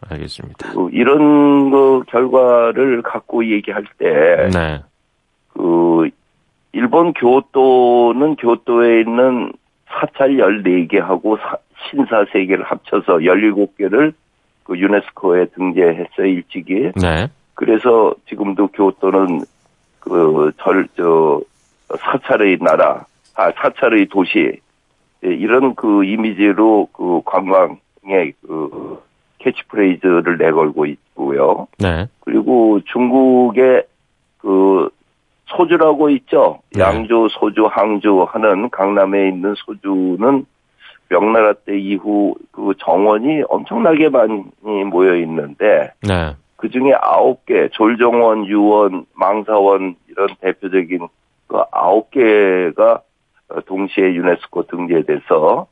알겠습니다. 0.09 0.71
그 0.73 0.89
이런 0.91 1.71
그 1.71 2.03
결과를 2.07 3.01
갖고 3.01 3.45
얘기할 3.45 3.83
때, 3.97 4.49
네. 4.53 4.81
그, 5.53 6.09
일본 6.71 7.13
교토는 7.13 8.35
교토에 8.37 9.01
있는 9.01 9.53
사찰 9.87 10.37
14개하고 10.37 11.37
사- 11.39 11.57
신사 11.89 12.23
3개를 12.25 12.63
합쳐서 12.65 13.17
17개를 13.17 14.13
그 14.63 14.77
유네스코에 14.77 15.47
등재했어요, 15.55 16.25
일찍이. 16.25 16.91
네. 16.99 17.27
그래서 17.53 18.15
지금도 18.27 18.67
교토는 18.69 19.41
그, 19.99 20.51
절, 20.57 20.87
저, 20.97 21.41
사찰의 21.99 22.57
나라, 22.61 23.05
아, 23.35 23.51
사찰의 23.51 24.07
도시, 24.07 24.59
예, 25.25 25.27
이런 25.29 25.75
그 25.75 26.03
이미지로 26.03 26.87
그 26.91 27.21
관광의 27.25 28.33
그 28.41 28.99
캐치프레이즈를 29.43 30.37
내걸고 30.37 30.85
있고요. 30.85 31.67
네. 31.79 32.07
그리고 32.21 32.79
중국의 32.85 33.85
그 34.39 34.89
소주라고 35.45 36.09
있죠. 36.09 36.59
네. 36.73 36.81
양주, 36.81 37.27
소주, 37.31 37.67
항주 37.69 38.25
하는 38.29 38.69
강남에 38.69 39.27
있는 39.27 39.53
소주는 39.55 40.45
명나라 41.09 41.53
때 41.53 41.77
이후 41.77 42.35
그 42.51 42.73
정원이 42.79 43.43
엄청나게 43.49 44.09
많이 44.09 44.43
모여 44.89 45.15
있는데 45.17 45.91
네. 46.01 46.35
그 46.55 46.69
중에 46.69 46.93
아홉 47.01 47.45
개, 47.45 47.67
졸정원, 47.69 48.47
유원, 48.47 49.05
망사원 49.13 49.95
이런 50.09 50.29
대표적인 50.41 51.07
그 51.47 51.61
아홉 51.71 52.09
개가 52.11 53.01
어, 53.49 53.61
동시에 53.65 54.13
유네스코 54.13 54.67
등재돼서 54.67 55.67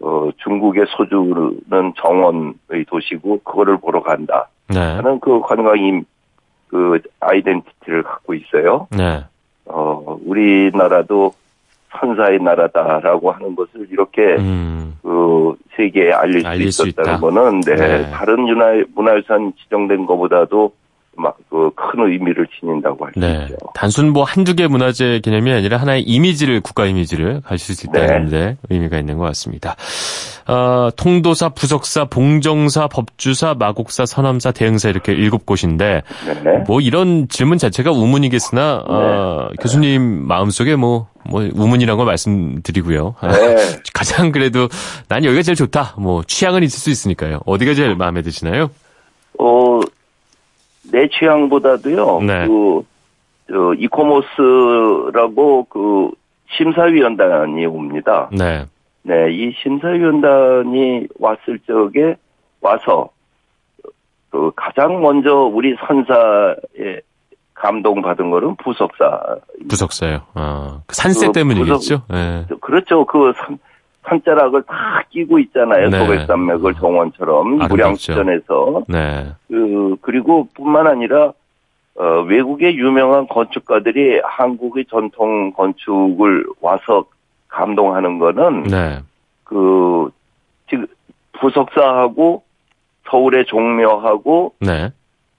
어, 0.00 0.30
중국의 0.38 0.86
소주는 0.96 1.92
정원의 1.96 2.84
도시고 2.88 3.40
그거를 3.44 3.76
보러 3.76 4.02
간다 4.02 4.48
네. 4.68 4.78
하는 4.78 5.20
그 5.20 5.40
관광임 5.40 6.04
그 6.68 7.00
아이덴티티를 7.20 8.02
갖고 8.04 8.34
있어요. 8.34 8.86
네. 8.90 9.24
어, 9.66 10.18
우리나라도 10.24 11.32
선사의 11.90 12.38
나라다라고 12.38 13.32
하는 13.32 13.56
것을 13.56 13.88
이렇게 13.90 14.22
음. 14.36 14.96
그 15.02 15.56
세계에 15.76 16.12
알릴 16.12 16.40
수 16.40 16.48
알릴 16.48 16.72
수 16.72 16.88
있었다는 16.88 17.10
있다. 17.12 17.20
거는 17.20 17.60
네, 17.62 17.74
네. 17.74 18.10
다른 18.10 18.42
문화 18.42 18.82
문화유산 18.94 19.52
지정된 19.58 20.06
것보다도 20.06 20.72
막그큰 21.20 22.10
의미를 22.10 22.46
지닌다고 22.58 23.06
할수 23.06 23.18
네. 23.18 23.44
있죠. 23.44 23.56
단순 23.74 24.12
뭐 24.12 24.24
한두 24.24 24.54
개 24.54 24.66
문화재 24.66 25.20
개념이 25.22 25.52
아니라 25.52 25.76
하나의 25.78 26.02
이미지를, 26.02 26.60
국가 26.60 26.86
이미지를 26.86 27.40
가질 27.42 27.74
수 27.74 27.86
있다는데 27.86 28.56
의미가 28.68 28.98
있는 28.98 29.18
것 29.18 29.24
같습니다. 29.26 29.76
어, 30.46 30.90
통도사, 30.96 31.50
부석사, 31.50 32.06
봉정사, 32.06 32.88
법주사, 32.88 33.54
마곡사, 33.58 34.06
서남사, 34.06 34.52
대흥사 34.52 34.88
이렇게 34.88 35.12
일곱 35.12 35.46
곳인데 35.46 36.02
네. 36.44 36.64
뭐 36.66 36.80
이런 36.80 37.28
질문 37.28 37.58
자체가 37.58 37.92
우문이겠으나 37.92 38.84
어, 38.86 39.48
교수님 39.60 40.26
마음속에 40.26 40.76
뭐, 40.76 41.06
뭐 41.28 41.48
우문이라는 41.52 41.96
걸 41.96 42.06
말씀드리고요. 42.06 43.14
네. 43.22 43.56
가장 43.94 44.32
그래도 44.32 44.68
난 45.08 45.24
여기가 45.24 45.42
제일 45.42 45.56
좋다. 45.56 45.94
뭐 45.98 46.22
취향은 46.24 46.62
있을 46.62 46.78
수 46.78 46.90
있으니까요. 46.90 47.40
어디가 47.46 47.74
제일 47.74 47.94
마음에 47.94 48.22
드시나요? 48.22 48.70
어, 49.38 49.80
내 50.90 51.08
취향보다도요. 51.08 52.20
네. 52.22 52.46
그, 52.46 52.82
저, 53.48 53.74
이코모스라고 53.74 55.64
그 55.64 56.10
심사위원단이 56.56 57.66
옵니다. 57.66 58.28
네. 58.32 58.66
네, 59.02 59.32
이 59.32 59.52
심사위원단이 59.62 61.08
왔을 61.18 61.58
적에 61.66 62.16
와서 62.60 63.10
그 64.30 64.52
가장 64.54 65.00
먼저 65.00 65.34
우리 65.34 65.74
선사에 65.86 67.00
감동받은 67.54 68.30
거는 68.30 68.56
부석사. 68.56 69.36
부석사요. 69.68 70.20
어, 70.34 70.82
그 70.86 70.94
산세 70.94 71.28
그 71.28 71.32
때문이겠죠. 71.32 72.02
네. 72.08 72.46
그렇죠. 72.60 73.04
그 73.04 73.32
산, 73.36 73.58
산자락을 74.04 74.62
다 74.62 75.02
끼고 75.10 75.38
있잖아요. 75.40 75.88
네. 75.90 75.98
소백산맥을 75.98 76.74
정원처럼 76.74 77.46
아름답죠. 77.46 77.74
무량수전에서. 77.74 78.82
네. 78.88 79.32
그, 79.48 79.96
그리고 80.00 80.48
뿐만 80.54 80.86
아니라, 80.86 81.32
어, 81.96 82.04
외국의 82.26 82.76
유명한 82.78 83.26
건축가들이 83.28 84.20
한국의 84.24 84.86
전통 84.90 85.52
건축을 85.52 86.46
와서 86.60 87.04
감동하는 87.48 88.18
거는, 88.18 88.62
네. 88.64 89.00
그, 89.44 90.10
지금, 90.68 90.86
부석사하고, 91.40 92.42
서울의 93.10 93.44
종묘하고, 93.46 94.54
네. 94.60 94.90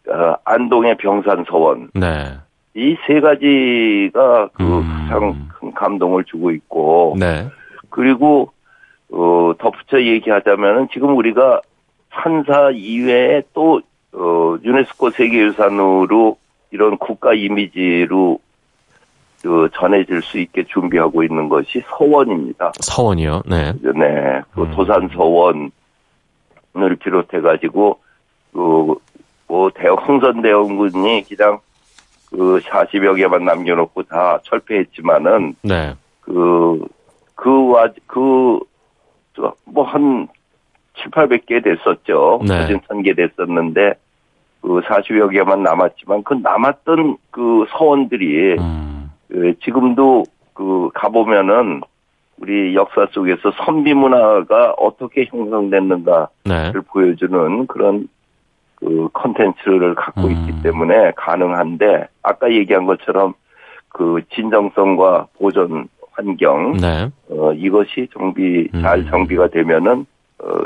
어, 0.08 0.36
안동의 0.46 0.98
병산서원. 0.98 1.90
네. 1.94 2.26
이 2.74 2.96
세 3.06 3.20
가지가 3.20 4.50
그 4.54 4.64
음. 4.64 5.08
가장 5.10 5.50
큰 5.60 5.74
감동을 5.74 6.24
주고 6.26 6.52
있고, 6.52 7.16
네. 7.20 7.50
그리고, 7.92 8.52
어, 9.12 9.54
덧붙여 9.60 10.02
얘기하자면은 10.02 10.88
지금 10.92 11.16
우리가 11.16 11.62
산사 12.10 12.72
이외에 12.72 13.44
또, 13.54 13.82
어, 14.14 14.58
유네스코 14.64 15.12
세계유산으로 15.12 16.38
이런 16.72 16.98
국가 16.98 17.34
이미지로 17.34 18.40
그 19.42 19.70
전해질 19.74 20.22
수 20.22 20.40
있게 20.40 20.64
준비하고 20.66 21.24
있는 21.24 21.50
것이 21.50 21.84
서원입니다. 21.88 22.72
서원이요. 22.80 23.44
네. 23.48 23.74
네. 23.82 24.42
그 24.54 24.64
음. 24.64 24.72
도산 24.72 25.10
서원을 25.10 25.72
비롯해가지고, 27.00 28.00
그, 28.54 28.96
뭐, 29.48 29.70
대형, 29.74 29.96
흥선대원군이 29.96 31.24
그냥 31.24 31.60
그 32.30 32.60
40여 32.64 33.18
개만 33.18 33.44
남겨놓고 33.46 34.04
다 34.04 34.40
철폐했지만은, 34.44 35.56
네. 35.64 35.96
그, 36.22 36.86
그, 37.42 37.72
와, 37.72 37.88
그, 38.06 38.60
저, 39.36 39.56
뭐, 39.66 39.84
한, 39.84 40.28
7, 40.94 41.10
800개 41.10 41.64
됐었죠. 41.64 42.42
네. 42.44 42.50
사진 42.50 42.80
1000개 42.82 43.16
됐었는데, 43.16 43.96
그 44.62 44.82
40여 44.82 45.32
개만 45.32 45.64
남았지만, 45.64 46.22
그 46.24 46.36
남았던 46.36 47.18
그 47.32 47.66
서원들이, 47.72 48.58
음. 48.60 49.10
그 49.28 49.56
지금도 49.64 50.24
그, 50.54 50.92
가보면은, 50.94 51.82
우리 52.38 52.76
역사 52.76 53.08
속에서 53.12 53.52
선비 53.66 53.96
문화가 53.96 54.74
어떻게 54.78 55.26
형성됐는가를 55.26 56.28
네. 56.46 56.72
보여주는 56.92 57.66
그런 57.66 58.08
그 58.76 59.10
컨텐츠를 59.14 59.96
갖고 59.96 60.22
음. 60.22 60.32
있기 60.32 60.62
때문에 60.64 61.14
가능한데 61.16 62.08
아까 62.24 62.52
얘기한 62.52 62.88
것처럼 62.88 63.36
그 63.90 64.22
진정성과 64.34 65.28
보존 65.38 65.88
환경 66.22 66.74
네. 66.74 67.10
어, 67.30 67.54
이것이 67.54 68.08
정비 68.14 68.70
음. 68.74 68.82
잘 68.82 69.06
정비가 69.06 69.48
되면은 69.50 70.06
어, 70.40 70.64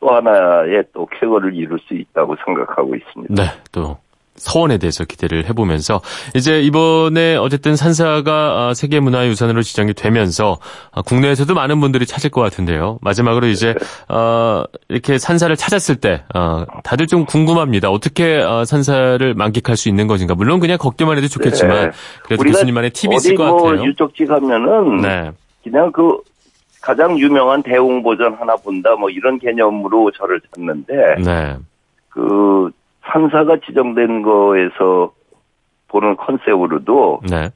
또 0.00 0.10
하나의 0.10 0.84
또 0.92 1.06
쾌거를 1.06 1.54
이룰 1.54 1.78
수 1.80 1.94
있다고 1.94 2.36
생각하고 2.44 2.94
있습니다. 2.94 3.34
네. 3.34 3.42
또 3.72 3.96
서원에 4.36 4.78
대해서 4.78 5.04
기대를 5.04 5.46
해보면서 5.48 6.00
이제 6.34 6.60
이번에 6.60 7.36
어쨌든 7.36 7.76
산사가 7.76 8.32
아, 8.32 8.74
세계 8.74 8.98
문화유산으로 9.00 9.62
지정이 9.62 9.94
되면서 9.94 10.58
아, 10.92 11.02
국내에서도 11.02 11.52
많은 11.54 11.80
분들이 11.80 12.04
찾을 12.04 12.30
것 12.30 12.40
같은데요. 12.40 12.98
마지막으로 13.00 13.46
이제 13.46 13.74
어, 14.08 14.64
이렇게 14.88 15.18
산사를 15.18 15.54
찾았을 15.56 15.96
때 15.96 16.24
어, 16.34 16.64
다들 16.82 17.06
좀 17.06 17.26
궁금합니다. 17.26 17.90
어떻게 17.90 18.38
어, 18.38 18.64
산사를 18.64 19.34
만끽할 19.34 19.76
수 19.76 19.88
있는 19.88 20.06
것인가. 20.06 20.34
물론 20.34 20.58
그냥 20.58 20.78
걷기만 20.78 21.16
해도 21.16 21.28
좋겠지만 21.28 21.90
네. 21.90 21.90
그래도 22.24 22.42
교수님만의 22.42 22.90
팁이 22.90 23.14
있을 23.16 23.36
것뭐 23.36 23.62
같아요. 23.62 23.84
유적지 23.84 24.26
가면은 24.26 24.96
네. 25.00 25.30
그냥 25.62 25.92
그 25.92 26.18
가장 26.80 27.18
유명한 27.18 27.62
대웅보전 27.62 28.34
하나 28.34 28.56
본다 28.56 28.94
뭐 28.96 29.08
이런 29.08 29.38
개념으로 29.38 30.10
저를 30.10 30.40
찾는데 30.52 30.94
네. 31.24 31.56
그 32.10 32.70
산사가 33.06 33.58
지정된 33.66 34.22
거에서 34.22 35.12
보는 35.88 36.16
컨셉으로도 36.16 37.20
네. 37.30 37.50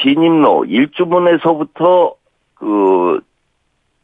진입로 0.00 0.64
일주문에서부터 0.64 2.14
그 2.54 3.20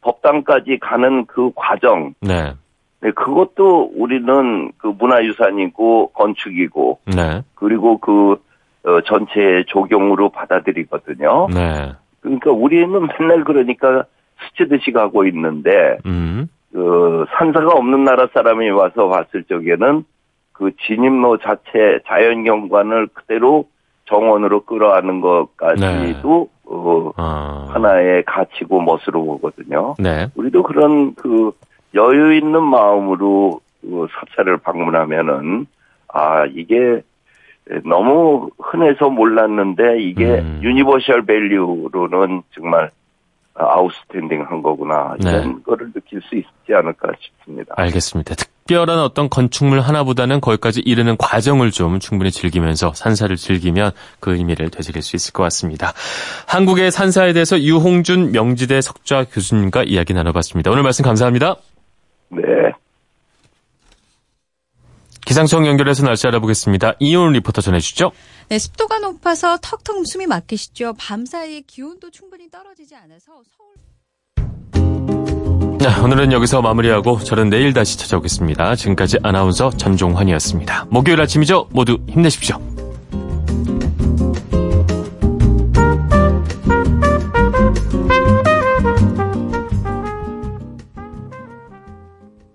법당까지 0.01 0.79
가는 0.79 1.25
그 1.25 1.51
과정 1.55 2.13
네. 2.21 2.53
네, 3.01 3.11
그것도 3.11 3.91
우리는 3.95 4.71
그 4.77 4.87
문화유산이고 4.87 6.11
건축이고 6.13 6.99
네. 7.05 7.41
그리고 7.55 7.97
그 7.97 8.41
어, 8.83 9.01
전체 9.05 9.63
조경으로 9.67 10.29
받아들이거든요. 10.29 11.47
네. 11.53 11.93
그러니까 12.21 12.51
우리는 12.51 13.07
맨날 13.19 13.43
그러니까 13.43 14.05
스치듯이 14.47 14.91
가고 14.91 15.25
있는데 15.25 15.97
음. 16.05 16.49
그 16.71 17.25
산사가 17.37 17.73
없는 17.73 18.03
나라 18.03 18.27
사람이 18.33 18.69
와서 18.69 19.07
봤을 19.07 19.43
적에는 19.43 20.03
그 20.59 20.71
진입로 20.85 21.37
자체 21.37 21.99
자연경관을 22.05 23.07
그대로 23.13 23.63
정원으로 24.05 24.65
끌어안는 24.65 25.21
것까지도 25.21 26.49
어, 26.65 27.11
아. 27.15 27.65
하나의 27.69 28.23
가치고 28.25 28.81
멋으로 28.81 29.23
보거든요. 29.25 29.95
네. 29.97 30.27
우리도 30.35 30.63
그런 30.63 31.15
그 31.15 31.51
여유 31.95 32.33
있는 32.33 32.61
마음으로 32.61 33.61
그 33.81 34.07
사찰을 34.11 34.57
방문하면은 34.57 35.65
아 36.09 36.45
이게 36.45 37.01
너무 37.85 38.49
흔해서 38.59 39.09
몰랐는데 39.09 40.01
이게 40.01 40.39
음. 40.39 40.59
universal 40.61 41.25
value로는 41.25 42.41
정말 42.53 42.91
outstanding한 43.53 44.61
거구나 44.61 45.15
이런 45.19 45.55
네. 45.55 45.63
거를 45.63 45.93
느낄 45.93 46.21
수 46.23 46.35
있지 46.35 46.73
않을까 46.73 47.13
싶습니다. 47.17 47.75
알겠습니다. 47.77 48.35
특별한 48.69 48.99
어떤 48.99 49.29
건축물 49.29 49.81
하나보다는 49.81 50.41
거기까지 50.41 50.81
이르는 50.81 51.17
과정을 51.17 51.71
좀 51.71 51.99
충분히 51.99 52.31
즐기면서 52.31 52.93
산사를 52.93 53.35
즐기면 53.35 53.91
그 54.19 54.35
의미를 54.35 54.69
되새길 54.69 55.01
수 55.01 55.15
있을 55.15 55.33
것 55.33 55.41
같습니다. 55.43 55.93
한국의 56.45 56.91
산사에 56.91 57.33
대해서 57.33 57.59
유홍준 57.59 58.31
명지대 58.31 58.81
석좌 58.81 59.23
교수님과 59.23 59.85
이야기 59.85 60.13
나눠봤습니다. 60.13 60.69
오늘 60.69 60.83
말씀 60.83 61.03
감사합니다. 61.03 61.55
네. 62.29 62.41
기상청 65.25 65.65
연결해서 65.65 66.05
날씨 66.05 66.27
알아보겠습니다. 66.27 66.93
이온 66.99 67.33
리포터 67.33 67.61
전해주시죠. 67.61 68.11
네, 68.49 68.59
습도가 68.59 68.99
높아서 68.99 69.57
턱턱 69.61 70.05
숨이 70.05 70.27
막히시죠. 70.27 70.93
밤 70.99 71.25
사이에 71.25 71.61
기온도 71.61 72.11
충분히 72.11 72.49
떨어지지 72.51 72.95
않아서 72.95 73.41
자, 75.79 76.03
오늘은 76.03 76.33
여기서 76.33 76.61
마무리하고 76.61 77.19
저는 77.19 77.49
내일 77.49 77.71
다시 77.71 77.97
찾아오겠습니다. 77.97 78.75
지금까지 78.75 79.17
아나운서 79.23 79.69
전종환이었습니다. 79.69 80.87
목요일 80.89 81.21
아침이죠? 81.21 81.69
모두 81.71 81.97
힘내십시오. 82.09 82.57